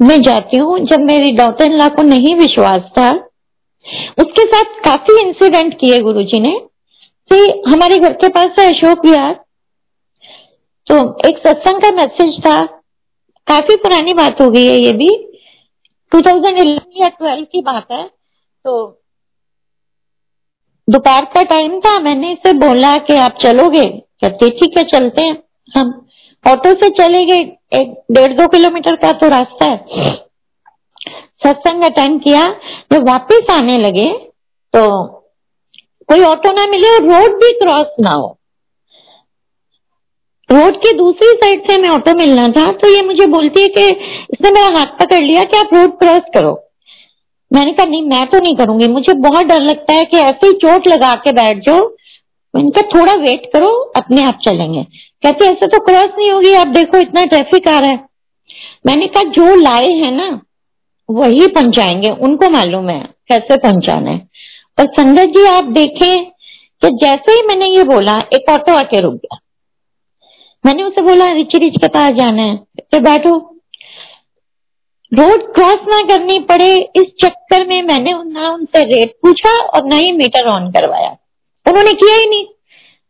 में 0.02 0.22
जाती 0.22 0.58
हूँ, 0.58 0.80
जब 0.80 1.00
मेरी 1.00 1.32
डॉटर 1.32 1.66
इन 1.66 1.90
को 1.90 2.04
नहीं 2.04 2.36
विश्वास 2.36 2.82
था 2.82 3.30
उसके 4.20 4.44
साथ 4.44 4.64
काफ़ी 4.64 5.28
इंसिडेंट 5.28 5.80
किए 5.80 6.00
गुरुजी 6.00 6.40
ने। 6.40 6.60
तो 7.30 7.60
हमारे 7.70 7.98
घर 7.98 8.14
के 8.14 8.28
पास 8.28 8.48
है 8.60 8.74
अशोक 8.74 9.06
विहार। 9.06 9.34
तो 10.88 11.18
एक 11.30 11.38
सत्संग 11.38 11.82
का 11.82 11.92
मैसेज 11.92 12.40
था। 12.40 12.66
काफ़ी 13.48 13.76
पुरानी 13.76 14.14
बात 14.14 14.42
हो 14.42 14.50
गई 14.52 14.66
है 14.66 14.80
ये 14.80 14.92
भी। 14.92 15.40
2011 16.12 16.82
या 16.98 17.08
12 17.08 17.44
की 17.44 17.62
बात 17.62 17.92
है। 17.92 18.04
तो 18.64 19.02
दोपहर 20.90 21.26
का 21.26 21.44
टाइम 21.44 21.80
था। 21.80 22.00
मैंने 22.00 22.32
इसे 22.34 22.54
बोला 22.54 22.98
कि 22.98 23.16
आप 23.16 23.38
चलोगे? 23.44 23.86
कहते 23.90 24.50
ठीक 24.50 24.78
है 24.78 24.84
चलते 24.84 25.24
हैं? 25.24 25.44
हम 25.78 26.08
ऑटो 26.52 26.72
से 26.72 26.90
चले 26.90 27.26
गए। 27.26 27.58
एक 27.82 28.04
डेढ़ 28.12 28.34
दो 28.34 28.48
किलोमीटर 28.48 28.96
का 28.96 29.12
तो 29.12 29.30
रास्ता 29.30 29.70
है। 29.72 29.86
सत्संग 31.06 31.84
अटेंड 31.84 32.22
किया, 32.24 32.44
जब 32.94 33.08
वापस 33.08 33.52
आने 33.52 33.78
लगे 33.78 34.08
तो 34.74 34.84
कोई 36.10 36.24
ऑटो 36.24 36.52
ना 36.52 36.66
मिले 36.68 36.90
और 36.90 37.04
रोड 37.04 37.36
भी 37.38 37.52
क्रॉस 37.60 37.96
ना 38.00 38.12
हो। 38.12 38.38
रोड 40.50 40.76
की 40.78 40.92
दूसरी 40.94 41.32
साइड 41.34 41.68
से 41.68 41.74
हमें 41.74 41.90
ऑटो 41.90 42.14
मिलना 42.16 42.48
था 42.48 42.72
तो 42.74 42.88
ये 42.88 43.02
मुझे 43.02 43.26
बोलती 43.28 43.62
है 43.62 43.68
कि 43.68 43.88
इसने 44.34 44.52
मेरा 44.52 44.78
हाथ 44.78 44.98
पकड़ 45.00 45.22
लिया 45.24 45.44
कि 45.44 45.58
आप 45.58 45.74
रोड 45.74 45.98
क्रॉस 46.00 46.30
करो। 46.34 46.60
मैंने 47.52 47.72
कहा, 47.72 47.86
नहीं, 47.86 48.02
मैं 48.04 48.26
तो 48.28 48.40
नहीं 48.40 48.56
करूँगी। 48.56 48.88
मुझे 48.88 49.14
बहुत 49.14 49.46
डर 49.46 49.62
लगता 49.62 49.94
है 49.94 50.04
कि 50.04 50.18
ऐसे 50.18 50.48
ही 50.48 50.54
चोट 50.54 50.88
लगा 50.88 51.14
के 51.16 51.32
बैठ 51.32 51.58
जाओ। 51.58 51.90
इनका 52.54 52.82
थोड़ा 52.90 53.14
वेट 53.14 53.46
करो, 53.54 53.70
अपने 53.96 54.24
आप 54.24 54.40
चलेंगे। 54.46 54.84
कहते, 54.84 55.46
ऐसे 55.46 55.68
तो 55.68 55.80
क्रॉस 55.86 56.18
नहीं 56.18 56.32
होगी, 56.32 56.54
आप 56.54 56.68
देखो, 56.68 56.98
इतना 56.98 57.26
ट्रैफ़िक 57.26 57.68
आ 57.68 57.78
रहा 57.80 57.90
है। 57.90 58.00
मैंने 58.86 59.08
कहा, 59.08 59.24
जो 59.24 59.56
लाए 59.56 59.92
हैं 59.92 60.12
ना 60.12 60.30
वही 61.14 61.48
पहुंचाएँगे, 61.48 62.10
उनको 62.10 62.50
मालूम 62.50 62.90
है 62.90 63.00
कैसे 63.28 63.58
पहुंचाना 63.58 64.12
है। 64.12 64.28
और 64.80 64.88
संगत 64.88 65.30
जी, 65.38 65.46
आप 65.46 65.64
देखें 65.64 66.26
कि 66.82 66.90
जैसे 66.90 67.32
ही 67.32 67.42
मैंने 67.48 67.66
ये 67.66 67.84
बोला, 67.84 68.18
एक 68.34 68.50
ऑटो 68.50 68.74
आके 68.74 69.02
रुक 69.02 69.14
गया। 69.14 69.38
मैंने 70.66 70.84
उसे 70.84 71.02
बोला, 71.02 71.26
रिची, 71.34 71.58
रिच 71.58 71.74
के 71.82 71.88
पास 71.88 72.14
जाना 72.14 72.42
है? 72.42 72.56
तो 72.80 73.00
बैठो। 73.00 73.50
रोड 75.12 75.54
क्रॉस 75.54 75.80
ना 75.88 76.02
करनी 76.02 76.40
पड़े, 76.40 76.76
इस 76.96 77.14
चक्कर 77.26 77.68
में 77.68 77.82
मैंने 77.82 78.12
ना 78.14 78.50
उनसे 78.50 78.84
रेट 78.84 79.16
पूछा 79.22 79.58
और 79.58 79.86
ना 79.86 79.96
ही 79.96 80.12
मीटर 80.12 80.48
ऑन 80.48 80.72
करवाया। 80.72 81.10
उन्होंने 81.68 81.92
किया 81.92 82.16
ही 82.16 82.30
नहीं। 82.30 82.46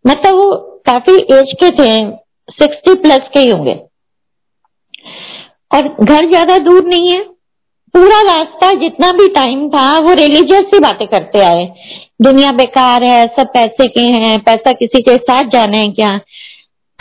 मतलब 0.07 0.33
वो 0.33 0.55
काफ़ी 0.89 1.15
एज 1.15 1.53
के 1.63 1.71
थे, 1.71 2.11
सिक्सटी 2.49 2.93
प्लस 2.93 3.21
के 3.33 3.39
ही 3.39 3.49
होंगे। 3.49 3.73
और 5.71 5.87
घर 6.03 6.29
ज़्यादा 6.29 6.57
दूर 6.57 6.83
नहीं 6.83 7.11
है 7.11 7.32
पूरा 7.93 8.21
रास्ता 8.21 8.73
जितना 8.73 9.11
भी 9.11 9.27
टाइम 9.27 9.69
था, 9.69 9.99
वो 9.99 10.13
रिलीजियस 10.13 10.61
सी 10.61 10.79
बातें 10.79 11.07
करते 11.07 11.39
आए। 11.39 11.73
दुनिया 12.21 12.51
बेकार 12.51 13.03
है, 13.03 13.27
सब 13.27 13.47
पैसे 13.47 13.87
के 13.87 14.01
हैं, 14.01 14.39
पैसा 14.39 14.71
किसी 14.71 15.01
के 15.01 15.15
साथ 15.15 15.43
जाना 15.43 15.77
है 15.77 15.91
क्या? 15.91 16.19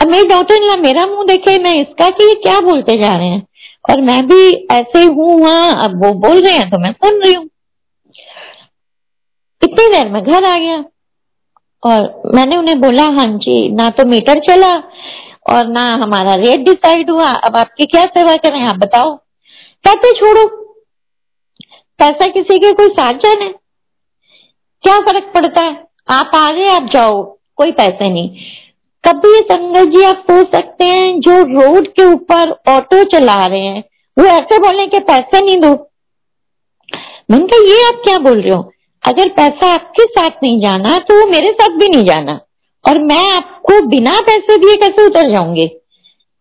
अब 0.01 0.07
मेरे 0.07 0.23
डॉटर 0.23 0.55
ला 0.55 0.75
मेरा 0.75 1.05
मुँह 1.05 1.25
देखे, 1.25 1.63
मैं 1.63 1.75
इसका 1.75 2.09
कि 2.09 2.23
ये 2.23 2.33
क्या 2.33 2.59
बोलते 2.59 3.01
जा 3.01 3.13
रहे 3.13 3.27
हैं? 3.27 3.47
और 3.89 4.01
मैं 4.01 4.27
भी 4.27 4.67
ऐसे 4.71 5.03
हूँ 5.03 5.41
वहाँ 5.41 5.83
अब 5.83 6.05
वो 6.05 6.13
बोल 6.13 6.41
रहे 6.41 6.53
हैं 6.53 6.69
तो 6.69 6.77
मैं 6.77 6.91
सुन 6.91 7.21
रही 7.21 7.33
हूँ। 7.33 7.49
इतनी 9.63 9.87
देर 9.87 10.09
में 10.09 10.23
घर 10.23 10.43
आ 10.43 10.57
गया। 10.57 10.83
और 11.83 12.21
मैंने 12.35 12.57
उन्हें 12.57 12.81
बोला 12.81 13.03
हाँ 13.03 13.37
जी, 13.37 13.69
ना 13.69 13.89
तो 13.89 14.05
मीटर 14.05 14.39
चला 14.39 14.73
और 15.49 15.67
ना 15.67 15.93
हमारा 15.93 16.35
रेट 16.35 16.59
डिसाइड 16.59 17.09
हुआ। 17.09 17.29
अब 17.29 17.55
आपकी 17.57 17.85
क्या 17.85 18.05
सेवा 18.05 18.35
करें, 18.35 18.61
आप 18.61 18.75
बताओ। 18.75 19.15
कहते, 19.85 20.11
छोड़ो। 20.11 20.62
पैसा 21.99 22.27
किसी 22.27 22.57
के 22.57 22.71
कोई 22.71 22.87
साथ 22.87 23.13
जाने? 23.13 23.53
क्या 24.83 24.99
फ़र्क 24.99 25.23
पड़ता 25.23 25.65
है? 25.65 25.87
आप 26.09 26.31
आ 26.35 26.51
गए, 26.51 26.67
आप 26.67 26.89
जाओ, 26.93 27.23
कोई 27.55 27.71
पैसे 27.71 28.09
नहीं। 28.09 28.29
कभी 29.07 29.39
संगत 29.39 29.89
जी 29.89 30.03
आप 30.03 30.25
सोच 30.31 30.47
सकते 30.55 30.85
हैं, 30.85 31.19
जो 31.19 31.31
रोड 31.41 31.87
के 31.87 32.05
ऊपर 32.05 32.51
ऑटो 32.51 33.03
चला 33.03 33.45
रहे 33.45 33.59
हैं, 33.59 33.83
वो 34.19 34.25
ऐसे 34.25 34.57
बोले 34.57 34.87
के 34.87 34.99
पैसे 34.99 35.41
नहीं 35.41 35.57
दो। 35.57 35.89
मैंने 37.31 37.45
कहा, 37.45 37.73
ये 37.73 37.87
आप 37.87 38.01
क्या 38.03 38.17
बोल 38.19 38.41
रहे 38.41 38.53
हो? 38.53 38.71
अगर 39.03 39.29
पैसा 39.29 39.73
आपके 39.73 40.03
साथ 40.03 40.29
नहीं 40.43 40.59
जाना 40.59 40.97
तो 40.97 41.19
वो 41.19 41.27
मेरे 41.27 41.51
साथ 41.51 41.69
भी 41.69 41.87
नहीं 41.87 42.03
जाना। 42.03 42.39
और 42.89 42.99
मैं 42.99 43.31
आपको 43.31 43.81
बिना 43.87 44.21
पैसे 44.21 44.57
दिए 44.57 44.75
कैसे 44.75 45.05
उतर 45.05 45.31
जाऊँगी? 45.31 45.69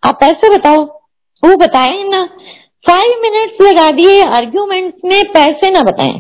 आप 0.05 0.19
पैसे 0.21 0.51
बताओ, 0.59 0.85
वो 1.45 1.57
बताए 1.57 2.03
ना। 2.03 2.29
फाइव 2.85 3.21
मिनट्स 3.23 3.61
लगा 3.63 3.91
दिए 3.91 4.23
आर्ग्यूमेंट्स 4.37 5.05
में 5.05 5.23
पैसे 5.33 5.71
ना 5.71 5.83
बताएँ। 5.83 6.19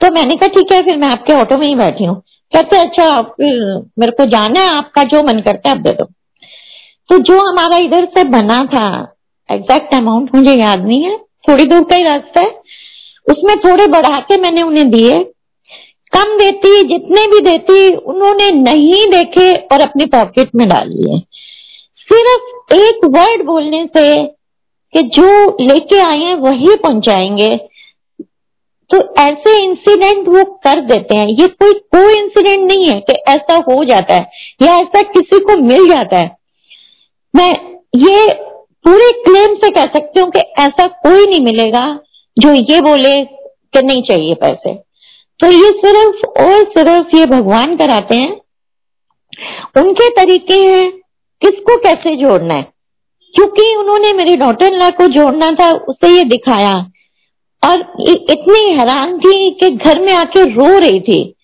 तो 0.00 0.10
मैंने 0.14 0.34
कहा, 0.36 0.48
ठीक 0.48 0.72
है, 0.72 0.80
फिर 0.80 0.96
मैं 0.96 1.08
आपके 1.08 1.32
ऑटो 1.32 1.56
में 1.58 1.66
ही 1.66 1.74
बैठी 1.74 2.04
हूँ। 2.04 2.16
कहते 2.52 2.78
अच्छा 2.78 3.04
आप 3.12 3.34
मेरे 3.40 4.12
को 4.12 4.24
जाना 4.30 4.60
है, 4.60 4.76
आपका 4.76 5.02
जो 5.04 5.22
मन 5.22 5.40
करता 5.40 5.68
है, 5.68 5.74
आप 5.76 5.82
दे 5.82 5.92
दो। 5.92 6.04
तो 7.08 7.18
जो 7.18 7.38
हमारा 7.48 7.78
इधर 7.78 8.04
से 8.16 8.24
बना 8.30 8.60
था 8.66 8.86
एग्जैक्ट 9.48 9.94
अमाउंट 9.94 10.34
मुझे 10.34 10.54
याद 10.54 10.84
नहीं 10.86 11.02
है, 11.02 11.16
थोड़ी 11.48 11.64
दूर 11.64 11.82
का 11.82 11.96
ही 11.96 12.04
रास्ता 12.04 12.40
है। 12.40 12.50
उसमें 13.26 13.56
थोड़े 13.58 13.86
बढ़ा 13.86 14.18
के 14.20 14.40
मैंने 14.40 14.62
उन्हें 14.62 14.90
दिए। 14.90 15.18
कम 16.12 16.36
देती, 16.38 16.82
जितने 16.88 17.26
भी 17.26 17.40
देती, 17.40 17.94
उन्होंने 17.96 18.50
नहीं 18.52 19.06
देखे 19.10 19.52
और 19.52 19.80
अपने 19.80 20.04
पॉकेट 20.08 20.50
में 20.54 20.68
डाल 20.68 20.88
लिए 20.88 21.18
सिर्फ़ 22.08 22.74
एक 22.74 23.04
वर्ड 23.06 23.44
बोलने 23.46 23.84
से 23.96 24.04
कि 24.94 25.02
जो 25.02 25.56
लेके 25.60 25.98
आए 25.98 26.18
हैं, 26.18 26.34
वही 26.34 26.76
पहुंचाएँगे। 26.76 27.56
तो 28.90 29.14
ऐसे 29.14 29.64
इंसिडेंट 29.64 30.28
वो 30.28 30.44
कर 30.44 30.80
देते 30.80 31.16
हैं। 31.16 31.26
ये 31.26 31.46
कोई 31.46 31.72
कोई 31.72 32.14
इंसिडेंट 32.18 32.72
नहीं 32.72 32.88
है 32.88 33.00
कि 33.00 33.12
ऐसा 33.12 33.56
हो 33.56 33.84
जाता 33.84 34.14
है 34.14 34.30
या 34.62 34.76
ऐसा 34.76 35.02
किसी 35.02 35.38
को 35.38 35.56
मिल 35.56 35.88
जाता 35.88 36.18
है। 36.18 36.36
मैं 37.36 37.52
ये 37.96 38.32
पूरे 38.84 39.12
क्लेम 39.12 39.54
से 39.54 39.70
कह 39.70 39.84
सकती 39.84 40.20
हूँ 40.20 40.30
कि 40.30 40.38
ऐसा 40.38 40.86
कोई 40.86 41.26
नहीं 41.26 41.40
मिलेगा 41.40 42.00
जो 42.38 42.52
ये 42.52 42.80
बोले 42.80 43.24
कि 43.24 43.82
नहीं 43.82 44.02
चाहिए 44.02 44.34
पैसे। 44.34 44.74
तो 45.40 45.46
ये 45.46 45.70
सिर्फ़ 45.70 46.42
और 46.42 46.64
सिर्फ़ 46.64 47.16
ये 47.16 47.26
भगवान 47.26 47.76
कराते 47.76 48.16
हैं। 48.16 48.40
उनके 49.76 50.08
तरीके 50.08 50.54
हैं, 50.54 50.90
किसको 51.40 51.76
कैसे 51.76 52.16
जोड़ना 52.16 52.54
है? 52.54 52.73
क्योंकि 53.34 53.76
उन्होंने 53.76 54.12
मेरे 54.12 54.36
डॉटर 54.36 54.78
ला 54.78 54.90
को 54.90 55.06
जोड़ना 55.06 55.50
था, 55.50 55.72
उसे 55.72 56.08
ये 56.08 56.24
दिखाया। 56.24 56.90
और 57.64 57.80
इतनी 58.08 58.70
हैरान 58.70 59.18
थी 59.18 59.50
कि 59.50 59.70
घर 59.70 60.00
में 60.00 60.12
आके 60.12 60.44
रो 60.44 60.78
रही 60.78 61.00
थी। 61.00 61.34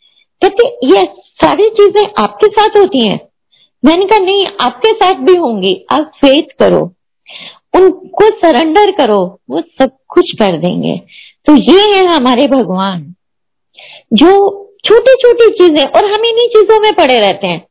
कहते, 0.43 0.69
ये 0.69 1.03
सारी 1.25 1.69
चीज़ें 1.69 2.09
आपके 2.19 2.47
साथ 2.47 2.69
होती 2.69 3.07
हैं? 3.07 3.21
मैंने 3.85 4.07
कहा, 4.07 4.19
नहीं, 4.19 4.47
आपके 4.61 4.93
साथ 4.93 5.15
भी 5.15 5.37
होंगी। 5.37 5.87
आप 5.93 6.01
फेथ 6.01 6.43
करो। 6.59 6.95
उनको 7.75 8.31
सरेंडर 8.31 8.91
करो। 8.91 9.41
वो 9.51 9.61
सब 9.61 9.91
कुछ 10.09 10.31
कर 10.31 10.59
देंगे। 10.59 11.01
तो 11.47 11.57
ये 11.57 11.97
है 11.97 12.07
हमारे 12.07 12.47
भगवान। 12.49 13.15
जो 14.13 14.33
छोटी 14.85 15.15
छोटी 15.15 15.51
चीज़ें, 15.51 15.87
और 15.87 16.05
हम 16.05 16.25
इन्हीं 16.25 16.49
चीज़ों 16.49 16.81
में 16.81 16.93
पड़े 16.93 17.21
रहते 17.21 17.47
हैं। 17.47 17.67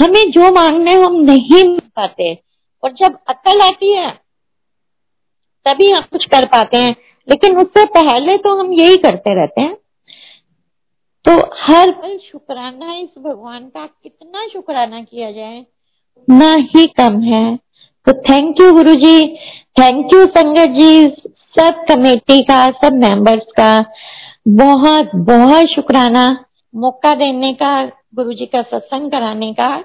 हमें 0.00 0.30
जो 0.30 0.52
मांगना 0.52 0.90
है, 0.90 1.02
हम 1.02 1.14
नहीं 1.14 1.78
पाते। 1.78 2.47
और 2.82 2.92
जब 2.92 3.18
अक्ल 3.28 3.60
आती 3.60 3.92
है, 3.92 4.10
तभी 5.64 5.90
हम 5.90 6.02
कुछ 6.02 6.24
कर 6.24 6.46
पाते 6.46 6.76
हैं। 6.76 6.96
लेकिन 7.28 7.56
उससे 7.56 7.84
पहले 7.84 8.36
तो 8.36 8.60
हम 8.60 8.72
यही 8.72 8.96
करते 8.96 9.40
रहते 9.40 9.60
हैं। 9.60 9.74
तो 11.24 11.50
हर 11.62 11.90
पल 11.90 12.18
शुक्राना, 12.18 12.94
इस 12.94 13.18
भगवान 13.18 13.60
का 13.60 13.86
कितना 13.86 14.48
शुक्राना 14.48 15.02
किया 15.02 15.32
जाए 15.32 15.66
ना 16.30 16.54
ही 16.58 16.86
कम 16.86 17.20
है। 17.20 17.56
तो 18.06 18.12
thank 18.12 18.60
you 18.60 18.72
Guru 18.72 18.94
ji 18.94 19.36
thank 19.80 20.14
you 20.14 20.26
संगत 20.26 20.68
जी, 20.68 21.08
सब 21.58 21.84
कमेटी 21.88 22.42
का, 22.42 22.70
सब 22.70 22.92
मेंबर्स 22.92 23.44
का। 23.60 23.84
बहुत 24.48 25.10
बहुत 25.14 25.66
शुक्राना। 25.66 26.44
मौका 26.74 27.14
देने 27.14 27.54
का 27.54 27.86
गुरु 27.86 28.32
जी 28.32 28.46
का 28.46 28.62
सत्संग 28.62 29.10
कराने 29.10 29.52
का। 29.52 29.84